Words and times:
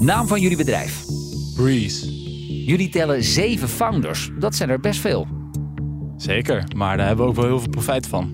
Naam 0.00 0.26
van 0.26 0.40
jullie 0.40 0.56
bedrijf? 0.56 1.04
Breeze. 1.54 2.12
Jullie 2.64 2.88
tellen 2.88 3.22
zeven 3.22 3.68
founders. 3.68 4.30
Dat 4.38 4.54
zijn 4.54 4.70
er 4.70 4.80
best 4.80 5.00
veel. 5.00 5.26
Zeker, 6.16 6.64
maar 6.76 6.96
daar 6.96 7.06
hebben 7.06 7.24
we 7.24 7.30
ook 7.30 7.36
wel 7.36 7.46
heel 7.46 7.60
veel 7.60 7.70
profijt 7.70 8.06
van. 8.06 8.32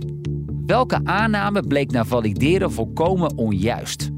Welke 0.67 1.01
aanname 1.05 1.63
bleek 1.63 1.91
na 1.91 2.05
valideren 2.05 2.73
volkomen 2.73 3.37
onjuist? 3.37 4.11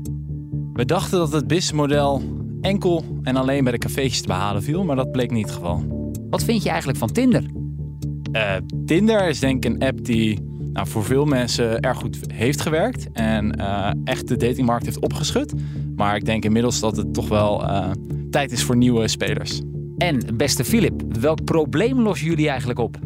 We 0.72 0.84
dachten 0.84 1.19
dat 1.19 1.32
het 1.32 1.46
businessmodel 1.46 2.22
enkel 2.60 3.05
en 3.22 3.36
alleen 3.36 3.62
bij 3.62 3.72
de 3.72 3.78
cafeetjes 3.78 4.20
te 4.20 4.27
behalen 4.27 4.62
viel, 4.62 4.84
maar 4.84 4.97
dat 4.97 5.12
bleek 5.12 5.30
niet 5.30 5.47
het 5.47 5.55
geval. 5.55 6.10
Wat 6.30 6.44
vind 6.44 6.62
je 6.62 6.69
eigenlijk 6.69 6.98
van 6.98 7.12
Tinder? 7.12 7.44
Uh, 8.33 8.52
Tinder 8.86 9.28
is 9.28 9.41
denk 9.41 9.64
ik 9.64 9.72
een 9.72 9.83
app 9.83 10.05
die 10.05 10.41
nou, 10.72 10.88
voor 10.88 11.05
veel 11.05 11.24
mensen 11.24 11.80
erg 11.80 11.98
goed 11.98 12.19
heeft 12.27 12.60
gewerkt 12.60 13.12
en 13.12 13.60
uh, 13.60 13.91
echt 14.05 14.28
de 14.28 14.36
datingmarkt 14.36 14.84
heeft 14.84 15.00
opgeschud. 15.00 15.55
Maar 15.96 16.16
ik 16.16 16.24
denk 16.24 16.45
inmiddels 16.45 16.80
dat 16.80 16.96
het 16.96 17.14
toch 17.14 17.28
wel 17.28 17.62
uh, 17.62 17.91
tijd 18.30 18.52
is 18.52 18.62
voor 18.62 18.77
nieuwe 18.77 19.09
spelers. 19.09 19.61
En 19.97 20.36
beste 20.36 20.64
Philip, 20.64 21.03
welk 21.20 21.44
probleem 21.44 22.00
lossen 22.00 22.27
jullie 22.27 22.48
eigenlijk 22.48 22.78
op? 22.78 22.97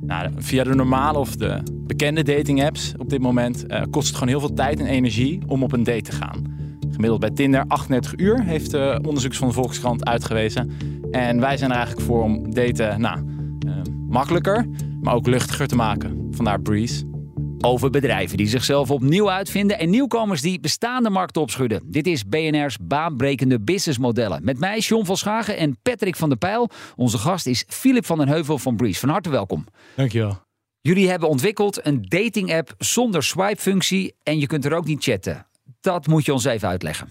Nou, 0.00 0.30
via 0.36 0.64
de 0.64 0.74
normale 0.74 1.18
of 1.18 1.36
de 1.36 1.62
bekende 1.86 2.22
dating 2.22 2.64
apps 2.64 2.94
op 2.96 3.10
dit 3.10 3.20
moment 3.20 3.64
uh, 3.68 3.82
kost 3.90 4.06
het 4.06 4.14
gewoon 4.14 4.28
heel 4.28 4.40
veel 4.40 4.54
tijd 4.54 4.80
en 4.80 4.86
energie 4.86 5.40
om 5.46 5.62
op 5.62 5.72
een 5.72 5.84
date 5.84 6.02
te 6.02 6.12
gaan. 6.12 6.54
Gemiddeld 6.90 7.20
bij 7.20 7.30
Tinder 7.30 7.64
38 7.68 8.14
uur 8.16 8.44
heeft 8.44 8.70
de 8.70 8.98
onderzoeks 9.06 9.36
van 9.36 9.48
de 9.48 9.54
Volkskrant 9.54 10.04
uitgewezen. 10.04 10.70
En 11.10 11.40
wij 11.40 11.56
zijn 11.56 11.70
er 11.70 11.76
eigenlijk 11.76 12.06
voor 12.06 12.22
om 12.22 12.54
daten 12.54 13.00
nou, 13.00 13.18
uh, 13.66 13.72
makkelijker, 14.08 14.66
maar 15.00 15.14
ook 15.14 15.26
luchtiger 15.26 15.66
te 15.66 15.76
maken. 15.76 16.28
Vandaar 16.30 16.60
Breeze. 16.60 17.15
Over 17.60 17.90
bedrijven 17.90 18.36
die 18.36 18.46
zichzelf 18.46 18.90
opnieuw 18.90 19.30
uitvinden 19.30 19.78
en 19.78 19.90
nieuwkomers 19.90 20.40
die 20.40 20.60
bestaande 20.60 21.10
markten 21.10 21.42
opschudden. 21.42 21.82
Dit 21.84 22.06
is 22.06 22.26
BNR's 22.26 22.76
baanbrekende 22.80 23.60
businessmodellen. 23.60 24.44
Met 24.44 24.58
mij 24.58 24.78
John 24.78 25.04
van 25.04 25.16
Schagen 25.16 25.56
en 25.56 25.78
Patrick 25.82 26.16
van 26.16 26.28
der 26.28 26.38
Pijl. 26.38 26.68
Onze 26.96 27.18
gast 27.18 27.46
is 27.46 27.64
Philip 27.68 28.06
van 28.06 28.18
den 28.18 28.28
Heuvel 28.28 28.58
van 28.58 28.76
Breeze. 28.76 29.00
Van 29.00 29.08
harte 29.08 29.30
welkom. 29.30 29.64
Dankjewel. 29.94 30.38
Jullie 30.80 31.08
hebben 31.08 31.28
ontwikkeld 31.28 31.86
een 31.86 32.02
dating 32.08 32.54
app 32.54 32.74
zonder 32.78 33.22
swipe-functie 33.22 34.14
en 34.22 34.38
je 34.38 34.46
kunt 34.46 34.64
er 34.64 34.74
ook 34.74 34.86
niet 34.86 35.02
chatten. 35.02 35.46
Dat 35.80 36.06
moet 36.06 36.24
je 36.24 36.32
ons 36.32 36.44
even 36.44 36.68
uitleggen. 36.68 37.08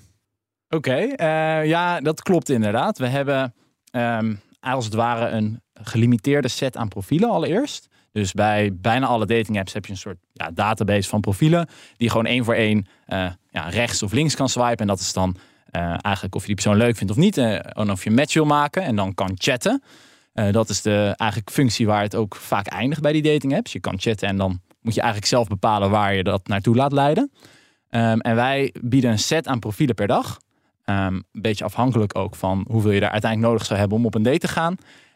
Oké, 0.70 0.76
okay, 0.76 1.62
uh, 1.62 1.70
ja, 1.70 2.02
dat 2.02 2.22
klopt 2.22 2.50
inderdaad. 2.50 2.98
We 2.98 3.08
hebben 3.08 3.54
um, 3.92 4.40
als 4.60 4.86
het 4.86 4.94
ware 4.94 5.30
een 5.30 5.62
gelimiteerde 5.74 6.48
set 6.48 6.78
aan 6.78 6.88
profielen 6.88 7.30
allereerst. 7.30 7.88
Dus 8.16 8.32
bij 8.32 8.72
bijna 8.74 9.06
alle 9.06 9.26
dating 9.26 9.60
apps 9.60 9.74
heb 9.74 9.86
je 9.86 9.92
een 9.92 9.98
soort 9.98 10.18
ja, 10.34 10.52
database 10.52 11.10
van 11.10 11.22
profielen. 11.22 11.68
Die 11.98 12.10
gewoon 12.10 12.26
één 12.26 12.44
voor 12.44 12.54
één 12.54 12.88
uh, 13.08 13.30
ja, 13.50 13.70
rechts 13.70 14.04
of 14.04 14.12
links 14.12 14.36
kan 14.36 14.50
swipen. 14.50 14.78
En 14.78 14.88
dat 14.88 15.00
is 15.00 15.14
dan 15.14 15.36
uh, 15.72 15.82
eigenlijk 15.82 16.36
of 16.36 16.42
je 16.42 16.46
die 16.48 16.56
persoon 16.56 16.78
leuk 16.78 16.96
vindt 16.96 17.12
of 17.12 17.20
niet. 17.20 17.38
Uh, 17.38 17.78
en 17.78 17.92
of 17.92 18.04
je 18.04 18.10
een 18.10 18.16
match 18.16 18.34
wil 18.34 18.46
maken 18.46 18.84
en 18.84 18.96
dan 18.96 19.14
kan 19.14 19.32
chatten. 19.34 19.84
dat 20.52 20.70
is 20.70 20.82
de 20.82 21.14
eigenlijk 21.16 21.52
functie 21.52 21.86
waar 21.86 22.02
het 22.02 22.16
ook 22.16 22.36
vaak 22.36 22.68
eindigt 22.68 23.02
bij 23.02 23.12
die 23.12 23.22
dating 23.22 23.56
apps. 23.56 23.72
Je 23.72 23.80
kan 23.80 24.00
chatten 24.00 24.28
en 24.28 24.38
dan 24.38 24.62
moet 24.82 24.94
je 24.94 25.02
eigenlijk 25.02 25.32
zelf 25.32 25.48
bepalen 25.48 25.90
waar 25.90 26.16
je 26.16 26.24
dat 26.24 26.48
naartoe 26.48 26.76
laat 26.76 26.92
leiden. 26.92 27.32
Um, 27.90 28.20
en 28.22 28.36
wij 28.36 28.74
bieden 28.82 29.12
een 29.12 29.20
set 29.20 29.48
aan 29.48 29.60
profielen 29.60 29.96
per 29.96 30.08
dag. 30.08 30.40
Um, 30.86 30.96
een 30.96 31.24
beetje 31.32 31.64
afhankelijk 31.64 32.18
ook 32.18 32.36
van 32.36 32.66
hoeveel 32.68 32.92
je 32.92 33.00
daar 33.00 33.12
uiteindelijk 33.12 33.52
nodig 33.52 33.68
zou 33.68 33.80
hebben 33.80 33.98
om 33.98 34.06
op 34.06 34.16
een 34.16 34.24
date 34.24 34.38
te 34.38 34.48
gaan. 34.48 34.76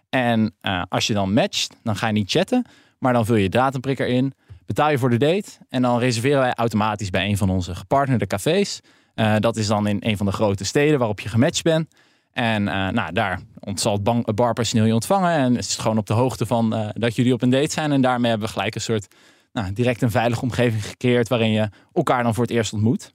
En 0.10 0.56
als 0.90 1.08
je 1.08 1.14
dan 1.14 1.34
matcht, 1.34 1.76
dan 1.84 1.96
ga 1.96 2.08
je 2.08 2.14
niet 2.14 2.32
chatten. 2.32 2.66
Maar 3.00 3.14
dan 3.14 3.26
vul 3.26 3.36
je 3.36 3.50
datumprikker 3.50 4.08
in, 4.08 4.34
betaal 4.66 4.92
je 4.92 4.98
voor 4.98 5.10
de 5.10 5.18
date 5.18 5.50
en 5.70 5.82
dan 5.82 6.00
reserveren 6.00 6.40
wij 6.40 6.54
automatisch 6.54 7.10
bij 7.10 7.28
een 7.28 7.38
van 7.38 7.50
onze 7.50 7.76
gepartnerde 7.76 8.28
cafés. 8.28 8.80
Uh, 9.16 9.36
dat 9.40 9.56
is 9.56 9.68
dan 9.68 9.88
in 9.88 9.98
een 10.00 10.18
van 10.18 10.26
de 10.26 10.32
grote 10.32 10.64
steden 10.64 11.00
waarop 11.00 11.20
je 11.20 11.30
gematcht 11.30 11.64
bent. 11.64 11.96
En 12.32 12.62
uh, 12.62 12.88
nou, 12.90 13.14
daar 13.14 13.42
zal 13.74 14.00
het 14.04 14.36
barpersoneel 14.36 14.86
je 14.86 14.94
ontvangen 14.94 15.32
en 15.32 15.58
is 15.58 15.72
het 15.72 15.80
gewoon 15.80 15.98
op 15.98 16.06
de 16.06 16.14
hoogte 16.14 16.46
van 16.46 16.74
uh, 16.74 16.90
dat 16.94 17.16
jullie 17.16 17.34
op 17.34 17.42
een 17.42 17.50
date 17.50 17.72
zijn. 17.72 17.92
En 17.92 18.02
daarmee 18.02 18.30
hebben 18.30 18.48
we 18.48 18.54
gelijk 18.54 18.76
een 18.76 18.82
soort 18.82 19.08
nou, 19.54 19.74
direct 19.74 20.02
een 20.02 20.12
veilige 20.12 20.42
omgeving 20.42 20.86
gecreëerd 20.86 21.28
waarin 21.28 21.52
je 21.52 21.70
elkaar 21.94 22.24
dan 22.24 22.34
voor 22.34 22.44
het 22.44 22.54
eerst 22.54 22.74
ontmoet. 22.74 23.12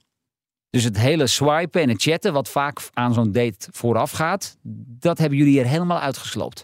Dus 0.69 0.83
het 0.83 0.97
hele 0.97 1.27
swipen 1.27 1.81
en 1.81 1.89
het 1.89 2.01
chatten, 2.01 2.33
wat 2.33 2.49
vaak 2.49 2.79
aan 2.93 3.13
zo'n 3.13 3.31
date 3.31 3.67
vooraf 3.71 4.11
gaat, 4.11 4.57
dat 4.99 5.17
hebben 5.17 5.37
jullie 5.37 5.59
er 5.59 5.65
helemaal 5.65 5.99
uitgesloopt. 5.99 6.63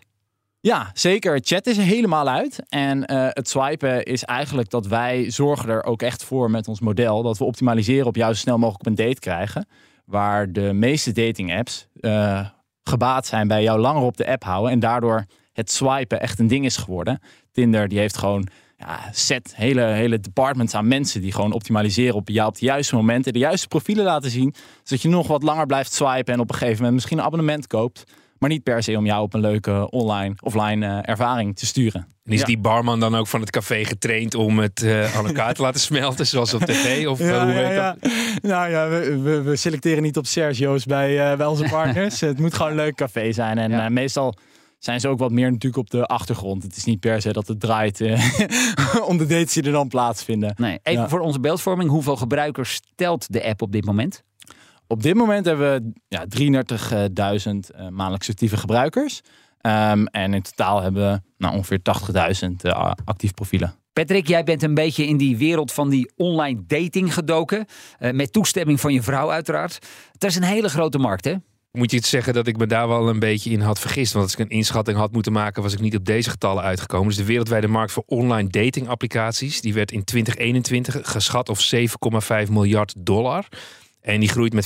Ja, 0.61 0.91
zeker. 0.93 1.39
Chat 1.43 1.67
is 1.67 1.77
helemaal 1.77 2.27
uit. 2.27 2.59
En 2.69 2.97
uh, 2.97 3.27
het 3.29 3.49
swipen 3.49 4.03
is 4.03 4.23
eigenlijk 4.23 4.69
dat 4.69 4.87
wij 4.87 5.31
zorgen 5.31 5.69
er 5.69 5.83
ook 5.83 6.01
echt 6.01 6.23
voor 6.23 6.51
met 6.51 6.67
ons 6.67 6.79
model 6.79 7.23
dat 7.23 7.37
we 7.37 7.43
optimaliseren 7.43 8.07
op 8.07 8.15
jou 8.15 8.33
zo 8.33 8.39
snel 8.39 8.57
mogelijk 8.57 8.85
een 8.85 8.95
date 8.95 9.19
krijgen. 9.19 9.67
Waar 10.05 10.51
de 10.51 10.73
meeste 10.73 11.11
dating 11.11 11.57
apps 11.57 11.87
uh, 11.99 12.45
gebaat 12.83 13.25
zijn 13.25 13.47
bij 13.47 13.63
jou 13.63 13.79
langer 13.79 14.01
op 14.01 14.17
de 14.17 14.27
app 14.27 14.43
houden. 14.43 14.71
En 14.71 14.79
daardoor 14.79 15.25
het 15.53 15.71
swipen 15.71 16.21
echt 16.21 16.39
een 16.39 16.47
ding 16.47 16.65
is 16.65 16.77
geworden. 16.77 17.19
Tinder 17.51 17.87
die 17.87 17.99
heeft 17.99 18.17
gewoon 18.17 18.47
ja, 18.77 18.99
set 19.11 19.55
hele, 19.55 19.81
hele 19.81 20.19
departments 20.19 20.75
aan 20.75 20.87
mensen 20.87 21.21
die 21.21 21.31
gewoon 21.31 21.53
optimaliseren 21.53 22.15
op 22.15 22.29
jou 22.29 22.47
op 22.47 22.57
de 22.57 22.65
juiste 22.65 22.95
momenten. 22.95 23.33
De 23.33 23.39
juiste 23.39 23.67
profielen 23.67 24.05
laten 24.05 24.29
zien. 24.29 24.53
Zodat 24.83 25.01
je 25.01 25.09
nog 25.09 25.27
wat 25.27 25.43
langer 25.43 25.65
blijft 25.65 25.93
swipen 25.93 26.33
en 26.33 26.39
op 26.39 26.49
een 26.49 26.55
gegeven 26.55 26.77
moment 26.77 26.93
misschien 26.93 27.17
een 27.17 27.23
abonnement 27.23 27.67
koopt. 27.67 28.03
Maar 28.41 28.49
niet 28.49 28.63
per 28.63 28.83
se 28.83 28.97
om 28.97 29.05
jou 29.05 29.21
op 29.21 29.33
een 29.33 29.39
leuke 29.39 29.89
online, 29.89 30.35
offline 30.39 30.85
uh, 30.85 30.99
ervaring 31.01 31.55
te 31.55 31.65
sturen. 31.65 32.07
En 32.23 32.31
is 32.31 32.39
ja. 32.39 32.45
die 32.45 32.57
barman 32.57 32.99
dan 32.99 33.15
ook 33.15 33.27
van 33.27 33.41
het 33.41 33.49
café 33.49 33.85
getraind 33.85 34.35
om 34.35 34.59
het 34.59 34.81
uh, 34.81 35.15
aan 35.17 35.27
elkaar 35.27 35.53
te 35.53 35.61
laten 35.61 35.79
smelten, 35.79 36.27
zoals 36.27 36.53
op 36.53 36.61
tv? 36.61 37.07
Of 37.07 37.19
ja, 37.19 37.25
uh, 37.25 37.41
hoe 37.43 37.51
ja, 37.51 37.59
weet 37.61 37.73
ja. 37.73 37.95
dat? 37.99 38.11
Nou 38.41 38.69
ja, 38.69 38.89
we, 38.89 39.21
we, 39.21 39.41
we, 39.41 39.55
selecteren 39.55 40.03
niet 40.03 40.17
op 40.17 40.25
Sergio's 40.25 40.85
bij, 40.85 41.37
bij 41.37 41.45
onze 41.45 41.63
partners. 41.77 42.19
het 42.19 42.39
moet 42.39 42.53
gewoon 42.53 42.71
een 42.71 42.77
leuk 42.77 42.95
café 42.95 43.31
zijn. 43.31 43.57
En 43.57 43.93
meestal 43.93 44.35
zijn 44.79 44.99
ze 44.99 45.07
ook 45.07 45.19
wat 45.19 45.31
meer 45.31 45.51
natuurlijk 45.51 45.77
op 45.77 45.89
de 45.89 46.05
achtergrond. 46.05 46.63
Het 46.63 46.75
is 46.75 46.83
niet 46.83 46.99
per 46.99 47.21
se 47.21 47.31
dat 47.31 47.47
het 47.47 47.59
draait 47.59 48.01
om 49.09 49.17
de 49.17 49.25
dates 49.25 49.53
die 49.53 49.63
er 49.63 49.71
dan 49.71 49.87
plaatsvinden. 49.87 50.53
Nee. 50.57 50.79
Even 50.83 51.09
voor 51.09 51.19
onze 51.19 51.39
beeldvorming, 51.39 51.89
hoeveel 51.89 52.15
gebruikers 52.15 52.73
stelt 52.73 53.33
de 53.33 53.43
app 53.43 53.61
op 53.61 53.71
dit 53.71 53.85
moment? 53.85 54.23
Op 54.91 55.03
dit 55.03 55.15
moment 55.15 55.45
hebben 55.45 55.73
we 55.73 55.91
ja, 56.07 56.25
33.000 56.25 57.77
uh, 57.79 57.87
maandelijks 57.87 58.29
actieve 58.29 58.57
gebruikers. 58.57 59.21
Um, 59.61 60.07
en 60.07 60.33
in 60.33 60.41
totaal 60.41 60.81
hebben 60.81 61.11
we 61.11 61.21
nou, 61.37 61.55
ongeveer 61.55 61.79
80.000 62.43 62.49
uh, 62.61 62.91
actief 63.05 63.33
profielen. 63.33 63.73
Patrick, 63.93 64.27
jij 64.27 64.43
bent 64.43 64.63
een 64.63 64.73
beetje 64.73 65.05
in 65.05 65.17
die 65.17 65.37
wereld 65.37 65.71
van 65.71 65.89
die 65.89 66.11
online 66.15 66.63
dating 66.67 67.13
gedoken. 67.13 67.65
Uh, 67.99 68.11
met 68.11 68.33
toestemming 68.33 68.79
van 68.79 68.93
je 68.93 69.01
vrouw 69.01 69.31
uiteraard. 69.31 69.79
Het 70.11 70.23
is 70.23 70.35
een 70.35 70.43
hele 70.43 70.69
grote 70.69 70.97
markt 70.97 71.25
hè? 71.25 71.35
Moet 71.71 71.91
je 71.91 71.97
het 71.97 72.05
zeggen 72.05 72.33
dat 72.33 72.47
ik 72.47 72.57
me 72.57 72.67
daar 72.67 72.87
wel 72.87 73.09
een 73.09 73.19
beetje 73.19 73.49
in 73.49 73.61
had 73.61 73.79
vergist. 73.79 74.13
Want 74.13 74.25
als 74.25 74.33
ik 74.33 74.39
een 74.39 74.57
inschatting 74.57 74.97
had 74.97 75.11
moeten 75.11 75.31
maken, 75.31 75.63
was 75.63 75.73
ik 75.73 75.79
niet 75.79 75.95
op 75.95 76.05
deze 76.05 76.29
getallen 76.29 76.63
uitgekomen. 76.63 77.07
Dus 77.07 77.17
de 77.17 77.25
wereldwijde 77.25 77.67
markt 77.67 77.91
voor 77.91 78.03
online 78.05 78.49
dating 78.49 78.87
applicaties, 78.87 79.61
die 79.61 79.73
werd 79.73 79.91
in 79.91 80.03
2021 80.03 80.99
geschat 81.01 81.49
op 81.49 81.57
7,5 82.45 82.51
miljard 82.51 82.93
dollar. 82.97 83.47
En 84.01 84.19
die 84.19 84.29
groeit 84.29 84.53
met 84.53 84.65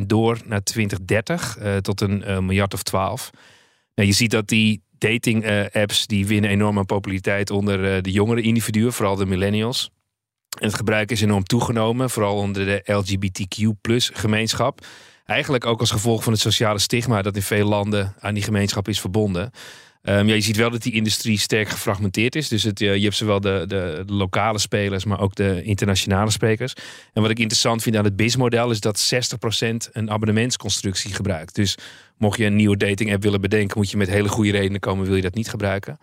5,5% 0.00 0.06
door 0.06 0.38
naar 0.44 0.62
2030 0.62 1.58
uh, 1.58 1.76
tot 1.76 2.00
een 2.00 2.22
uh, 2.26 2.38
miljard 2.38 2.74
of 2.74 2.82
12. 2.82 3.30
Nou, 3.94 4.08
je 4.08 4.14
ziet 4.14 4.30
dat 4.30 4.48
die 4.48 4.82
dating 4.98 5.44
uh, 5.44 5.64
apps 5.72 6.06
die 6.06 6.26
winnen 6.26 6.50
enorme 6.50 6.84
populariteit 6.84 7.50
onder 7.50 8.02
de 8.02 8.10
jongere 8.10 8.40
individuen, 8.40 8.92
vooral 8.92 9.16
de 9.16 9.26
millennials. 9.26 9.90
En 10.58 10.66
het 10.66 10.74
gebruik 10.74 11.10
is 11.10 11.20
enorm 11.20 11.44
toegenomen, 11.44 12.10
vooral 12.10 12.36
onder 12.36 12.64
de 12.64 12.92
LGBTQ 12.92 13.70
gemeenschap. 14.12 14.86
Eigenlijk 15.24 15.66
ook 15.66 15.80
als 15.80 15.90
gevolg 15.90 16.22
van 16.22 16.32
het 16.32 16.42
sociale 16.42 16.78
stigma 16.78 17.22
dat 17.22 17.36
in 17.36 17.42
veel 17.42 17.68
landen 17.68 18.14
aan 18.18 18.34
die 18.34 18.42
gemeenschap 18.42 18.88
is 18.88 19.00
verbonden. 19.00 19.50
Um, 20.02 20.28
ja, 20.28 20.34
je 20.34 20.40
ziet 20.40 20.56
wel 20.56 20.70
dat 20.70 20.82
die 20.82 20.92
industrie 20.92 21.38
sterk 21.38 21.68
gefragmenteerd 21.68 22.34
is. 22.34 22.48
Dus 22.48 22.62
het, 22.62 22.78
je 22.78 22.86
hebt 22.86 23.14
zowel 23.14 23.40
de, 23.40 23.64
de, 23.66 24.02
de, 24.06 24.12
lokale 24.12 24.58
spelers, 24.58 25.04
maar 25.04 25.20
ook 25.20 25.34
de 25.34 25.62
internationale 25.62 26.30
spelers. 26.30 26.74
En 27.12 27.22
wat 27.22 27.30
ik 27.30 27.38
interessant 27.38 27.82
vind 27.82 27.96
aan 27.96 28.04
het 28.04 28.16
BIS-model 28.16 28.70
is 28.70 28.80
dat 28.80 29.12
60% 29.14 29.90
een 29.92 30.10
abonnementsconstructie 30.10 31.14
gebruikt. 31.14 31.54
Dus 31.54 31.74
mocht 32.16 32.38
je 32.38 32.44
een 32.44 32.56
nieuwe 32.56 32.76
dating 32.76 33.12
app 33.12 33.22
willen 33.22 33.40
bedenken, 33.40 33.78
moet 33.78 33.90
je 33.90 33.96
met 33.96 34.08
hele 34.08 34.28
goede 34.28 34.50
redenen 34.50 34.80
komen, 34.80 35.06
wil 35.06 35.16
je 35.16 35.22
dat 35.22 35.34
niet 35.34 35.48
gebruiken. 35.48 35.98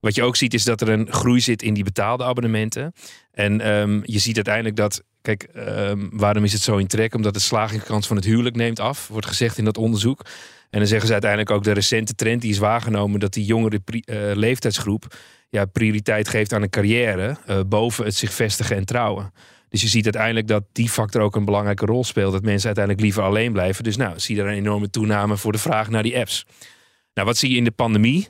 Wat 0.00 0.14
je 0.14 0.22
ook 0.22 0.36
ziet 0.36 0.54
is 0.54 0.64
dat 0.64 0.80
er 0.80 0.88
een 0.88 1.12
groei 1.12 1.40
zit 1.40 1.62
in 1.62 1.74
die 1.74 1.84
betaalde 1.84 2.24
abonnementen. 2.24 2.92
En 3.32 3.68
um, 3.68 4.02
je 4.04 4.18
ziet 4.18 4.36
uiteindelijk 4.36 4.76
dat 4.76 5.02
Kijk, 5.22 5.42
ehm, 5.42 6.08
waarom 6.10 6.44
is 6.44 6.52
het 6.52 6.62
zo 6.62 6.76
in 6.76 6.86
trek? 6.86 7.14
Omdat 7.14 7.34
de 7.34 7.40
slagingskans 7.40 8.06
van 8.06 8.16
het 8.16 8.24
huwelijk 8.24 8.56
neemt 8.56 8.80
af, 8.80 9.08
wordt 9.08 9.26
gezegd 9.26 9.58
in 9.58 9.64
dat 9.64 9.78
onderzoek. 9.78 10.24
En 10.70 10.78
dan 10.78 10.88
zeggen 10.88 11.06
ze 11.06 11.12
uiteindelijk 11.12 11.50
ook 11.50 11.64
de 11.64 11.72
recente 11.72 12.14
trend 12.14 12.40
die 12.40 12.50
is 12.50 12.58
waargenomen 12.58 13.20
dat 13.20 13.32
die 13.32 13.44
jongere 13.44 13.80
eh, 13.84 14.16
leeftijdsgroep 14.34 15.16
ja, 15.50 15.64
prioriteit 15.64 16.28
geeft 16.28 16.52
aan 16.52 16.62
een 16.62 16.70
carrière 16.70 17.36
eh, 17.46 17.60
boven 17.66 18.04
het 18.04 18.14
zich 18.14 18.32
vestigen 18.32 18.76
en 18.76 18.84
trouwen. 18.84 19.32
Dus 19.68 19.80
je 19.80 19.88
ziet 19.88 20.04
uiteindelijk 20.04 20.46
dat 20.46 20.64
die 20.72 20.88
factor 20.88 21.22
ook 21.22 21.36
een 21.36 21.44
belangrijke 21.44 21.86
rol 21.86 22.04
speelt. 22.04 22.32
Dat 22.32 22.42
mensen 22.42 22.66
uiteindelijk 22.66 23.04
liever 23.04 23.22
alleen 23.22 23.52
blijven. 23.52 23.84
Dus 23.84 23.96
nou, 23.96 24.18
zie 24.18 24.36
je 24.36 24.42
daar 24.42 24.50
een 24.50 24.58
enorme 24.58 24.90
toename 24.90 25.36
voor 25.36 25.52
de 25.52 25.58
vraag 25.58 25.88
naar 25.88 26.02
die 26.02 26.18
apps. 26.18 26.46
Nou, 27.14 27.26
wat 27.26 27.36
zie 27.36 27.50
je 27.50 27.56
in 27.56 27.64
de 27.64 27.70
pandemie? 27.70 28.28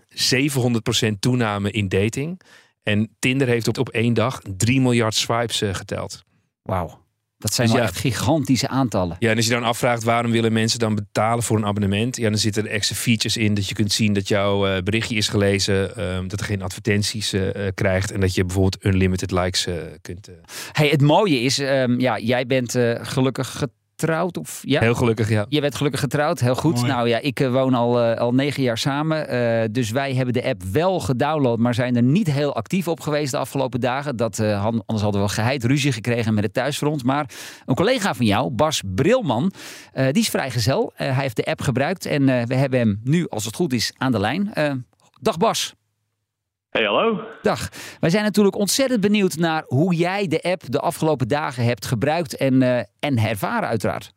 700% 1.06 1.18
toename 1.20 1.70
in 1.70 1.88
dating. 1.88 2.40
En 2.82 3.16
Tinder 3.18 3.46
heeft 3.48 3.68
op, 3.68 3.78
op 3.78 3.88
één 3.88 4.14
dag 4.14 4.40
3 4.56 4.80
miljard 4.80 5.14
swipes 5.14 5.60
eh, 5.60 5.74
geteld. 5.74 6.24
Wauw. 6.62 7.06
Dat 7.38 7.54
zijn 7.54 7.66
Dus 7.66 7.76
wel 7.76 7.84
ja. 7.84 7.92
echt 7.92 8.00
gigantische 8.00 8.68
aantallen. 8.68 9.16
Ja, 9.18 9.30
en 9.30 9.36
als 9.36 9.44
je 9.44 9.50
dan 9.50 9.62
afvraagt 9.62 10.02
waarom 10.02 10.30
willen 10.30 10.52
mensen 10.52 10.78
dan 10.78 10.94
betalen 10.94 11.42
voor 11.42 11.56
een 11.56 11.66
abonnement, 11.66 12.16
ja, 12.16 12.28
dan 12.28 12.38
zitten 12.38 12.64
er 12.64 12.70
extra 12.70 12.96
features 12.96 13.36
in 13.36 13.54
dat 13.54 13.68
je 13.68 13.74
kunt 13.74 13.92
zien 13.92 14.12
dat 14.12 14.28
jouw 14.28 14.66
eh, 14.66 14.82
berichtje 14.82 15.14
is 15.16 15.28
gelezen, 15.28 15.96
ehm, 15.96 16.28
dat 16.28 16.40
er 16.40 16.46
geen 16.46 16.62
advertenties 16.62 17.32
eh, 17.32 17.66
eh, 17.66 17.74
krijgt 17.74 18.12
en 18.12 18.20
dat 18.20 18.34
je 18.34 18.44
bijvoorbeeld 18.44 18.84
unlimited 18.84 19.30
likes 19.30 19.66
kunt. 20.00 20.28
Hey, 20.72 20.88
het 20.88 21.00
mooie 21.00 21.40
is, 21.40 21.58
ehm, 21.58 22.00
ja, 22.00 22.18
jij 22.18 22.46
bent 22.46 22.78
gelukkig 23.02 23.66
getrouwd. 24.00 24.36
Of, 24.38 24.60
ja? 24.64 24.80
Heel 24.80 24.94
gelukkig, 24.94 25.28
ja. 25.28 25.46
Je 25.48 25.60
bent 25.60 25.74
gelukkig 25.74 26.00
getrouwd, 26.00 26.40
heel 26.40 26.54
goed. 26.54 26.74
Mooi. 26.74 26.86
Nou 26.86 27.08
ja, 27.08 27.18
ik 27.18 27.40
eh, 27.40 27.50
woon 27.52 27.74
al, 27.74 28.00
eh, 28.02 28.20
al 28.20 28.34
negen 28.34 28.62
jaar 28.62 28.78
samen. 28.78 29.28
eh, 29.28 29.68
dus 29.70 29.90
wij 29.90 30.14
hebben 30.14 30.34
de 30.34 30.44
app 30.44 30.62
wel 30.72 31.00
gedownload, 31.00 31.58
maar 31.58 31.74
zijn 31.74 31.96
er 31.96 32.02
niet 32.02 32.30
heel 32.32 32.54
actief 32.54 32.88
op 32.88 33.00
geweest 33.00 33.30
de 33.30 33.38
afgelopen 33.38 33.80
dagen. 33.80 34.16
Dat, 34.16 34.38
eh, 34.38 34.60
han- 34.60 34.82
anders 34.86 35.02
hadden 35.02 35.20
we 35.20 35.26
wel 35.26 35.28
geheid 35.36 35.64
ruzie 35.64 35.92
gekregen 35.92 36.34
met 36.34 36.44
het 36.44 36.52
thuisfront. 36.54 37.04
Maar 37.04 37.30
een 37.66 37.74
collega 37.74 38.14
van 38.14 38.26
jou, 38.26 38.50
Bas 38.50 38.82
Brilman, 38.94 39.52
eh, 39.92 40.06
die 40.12 40.22
is 40.22 40.28
vrijgezel. 40.28 40.92
Eh, 40.96 41.06
hij 41.12 41.22
heeft 41.22 41.36
de 41.36 41.44
app 41.44 41.60
gebruikt 41.60 42.06
en 42.06 42.28
eh, 42.28 42.46
we 42.46 42.54
hebben 42.54 42.78
hem 42.78 43.00
nu, 43.04 43.28
als 43.28 43.44
het 43.44 43.54
goed 43.54 43.72
is, 43.72 43.92
aan 43.96 44.12
de 44.12 44.18
lijn. 44.20 44.52
Dag 45.20 45.36
Bas. 45.36 45.74
Hey, 46.70 46.84
hallo. 46.84 47.20
Dag. 47.42 47.68
Wij 48.00 48.10
zijn 48.10 48.24
natuurlijk 48.24 48.56
ontzettend 48.56 49.00
benieuwd 49.00 49.36
naar 49.36 49.64
hoe 49.66 49.94
jij 49.94 50.26
de 50.26 50.42
app 50.42 50.60
de 50.66 50.80
afgelopen 50.80 51.28
dagen 51.28 51.64
hebt 51.64 51.86
gebruikt 51.86 52.36
en, 52.36 52.62
eh, 52.62 52.78
en 53.00 53.16
ervaren, 53.16 53.68
uiteraard. 53.68 54.12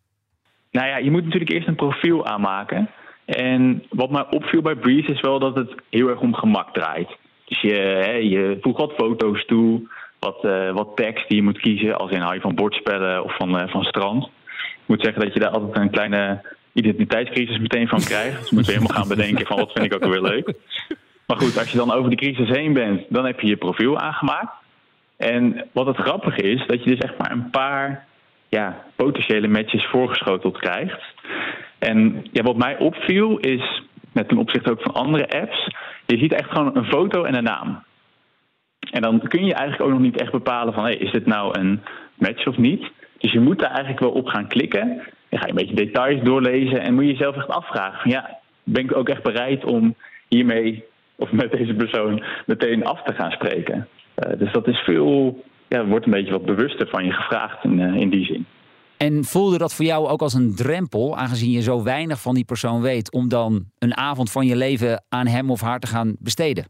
Nou 0.72 0.88
ja, 0.88 0.98
je 0.98 1.12
moet 1.12 1.24
natuurlijk 1.24 1.52
eerst 1.52 1.68
een 1.68 1.76
profiel 1.76 2.26
aanmaken. 2.26 2.90
En 3.26 3.84
wat 3.90 4.12
mij 4.12 4.26
opviel 4.30 4.62
bij 4.62 4.76
Breeze 4.76 5.12
is 5.12 5.22
wel 5.22 5.40
dat 5.40 5.56
het 5.56 5.74
heel 5.90 6.08
erg 6.08 6.20
om 6.20 6.34
gemak 6.34 6.74
draait. 6.74 7.18
Dus 7.46 7.62
je, 7.62 7.74
hè, 7.74 8.12
je 8.12 8.58
voegt 8.62 8.78
wat 8.78 8.94
foto's 8.94 9.46
toe, 9.46 9.90
wat, 10.20 10.44
eh, 10.46 10.74
wat 10.74 10.96
tekst 10.96 11.28
die 11.28 11.38
je 11.38 11.44
moet 11.44 11.60
kiezen. 11.60 11.98
Als 11.98 12.12
in 12.12 12.22
hou 12.22 12.34
je 12.34 12.42
van 12.42 12.56
bordspellen 12.56 13.24
of 13.24 13.36
van, 13.36 13.60
eh, 13.60 13.72
van 13.72 13.84
strand. 13.84 14.24
Ik 14.24 14.88
moet 14.88 15.04
zeggen 15.04 15.24
dat 15.24 15.34
je 15.34 15.40
daar 15.40 15.52
altijd 15.52 15.78
een 15.78 15.90
kleine 15.90 16.42
identiteitscrisis 16.74 17.60
meteen 17.60 17.88
van 17.88 18.00
krijgt. 18.00 18.40
Dus 18.40 18.52
moet 18.52 18.66
je 18.66 18.72
helemaal 18.72 18.98
gaan 18.98 19.08
bedenken 19.08 19.46
van 19.46 19.58
wat 19.58 19.72
vind 19.72 19.86
ik 19.86 19.94
ook 19.94 20.12
weer 20.12 20.22
leuk. 20.22 20.54
Maar 21.28 21.38
goed, 21.38 21.58
als 21.58 21.72
je 21.72 21.78
dan 21.78 21.94
over 21.94 22.10
die 22.10 22.20
crisis 22.20 22.58
heen 22.58 22.74
bent, 22.74 23.06
dan 23.10 23.26
heb 23.26 23.40
je 23.40 23.48
je 23.48 23.56
profiel 23.56 24.00
aangemaakt. 24.00 24.54
En 25.18 25.68
wat 25.72 25.86
het 25.86 25.98
grappige 25.98 26.42
is, 26.42 26.68
dat 26.68 26.84
je 26.84 26.90
dus 26.90 27.00
echt 27.00 27.18
maar 27.18 27.32
een 27.32 27.50
paar 27.50 28.06
ja, 28.50 28.84
potentiële 28.96 29.48
matches 29.48 29.86
voorgeschoteld 29.86 30.58
krijgt. 30.58 31.02
En 31.80 32.26
ja, 32.32 32.44
wat 32.44 32.58
mij 32.58 32.78
opviel 32.78 33.38
is, 33.38 33.84
met 34.12 34.28
ten 34.28 34.38
opzichte 34.38 34.72
ook 34.72 34.82
van 34.82 34.94
andere 34.94 35.30
apps, 35.30 35.68
je 36.06 36.18
ziet 36.18 36.34
echt 36.34 36.50
gewoon 36.50 36.76
een 36.78 36.86
foto 36.86 37.24
en 37.24 37.36
een 37.36 37.44
naam. 37.44 37.84
En 38.92 39.02
dan 39.02 39.28
kun 39.28 39.46
je 39.46 39.54
eigenlijk 39.54 39.84
ook 39.84 39.98
nog 39.98 40.06
niet 40.06 40.22
echt 40.22 40.32
bepalen 40.32 40.74
van, 40.74 40.84
hey, 40.84 40.96
is 40.96 41.12
dit 41.12 41.26
nou 41.26 41.60
een 41.60 41.82
match 42.16 42.48
of 42.48 42.58
niet? 42.58 42.92
Dus 43.18 43.32
je 43.32 43.40
moet 43.40 43.60
daar 43.60 43.70
eigenlijk 43.70 44.00
wel 44.00 44.12
op 44.12 44.28
gaan 44.28 44.48
klikken. 44.48 44.88
Dan 45.30 45.40
ga 45.40 45.46
je 45.46 45.50
een 45.50 45.56
beetje 45.56 45.86
details 45.86 46.24
doorlezen 46.24 46.82
en 46.82 46.94
moet 46.94 47.04
je 47.04 47.12
jezelf 47.12 47.36
echt 47.36 47.48
afvragen 47.48 48.00
van, 48.00 48.12
ja, 48.12 48.38
ben 48.64 48.84
ik 48.84 48.96
ook 48.96 49.10
echt 49.10 49.24
bereid 49.24 49.66
om 49.66 49.96
hiermee 50.28 50.84
of 51.22 51.32
met 51.32 51.52
deze 51.52 51.74
persoon 51.74 52.24
meteen 52.46 52.86
af 52.86 53.04
te 53.04 53.14
gaan 53.14 53.32
spreken? 53.32 53.88
Eh, 54.16 54.40
dus 54.40 54.52
dat 54.52 54.68
is 54.68 54.78
veel, 54.78 55.44
ja, 55.68 55.86
wordt 55.86 56.06
een 56.06 56.12
beetje 56.12 56.32
wat 56.32 56.46
bewuster 56.46 56.88
van 56.88 57.06
je 57.06 57.12
gevraagd 57.12 57.64
in, 57.64 57.80
eh, 57.80 57.96
in 57.96 58.10
die 58.10 58.26
zin. 58.26 58.46
En 58.98 59.24
voelde 59.24 59.58
dat 59.58 59.76
voor 59.76 59.86
jou 59.86 60.08
ook 60.08 60.22
als 60.22 60.34
een 60.34 60.56
drempel, 60.56 61.18
aangezien 61.18 61.52
je 61.52 61.62
zo 61.62 61.84
weinig 61.84 62.22
van 62.22 62.36
die 62.36 62.46
persoon 62.46 62.82
weet, 62.82 63.12
om 63.12 63.30
dan 63.30 63.66
een 63.80 63.98
avond 63.98 64.32
van 64.32 64.46
je 64.46 64.56
leven 64.56 65.04
aan 65.10 65.28
hem 65.28 65.52
of 65.52 65.62
haar 65.62 65.80
te 65.80 65.88
gaan 65.88 66.16
besteden? 66.20 66.66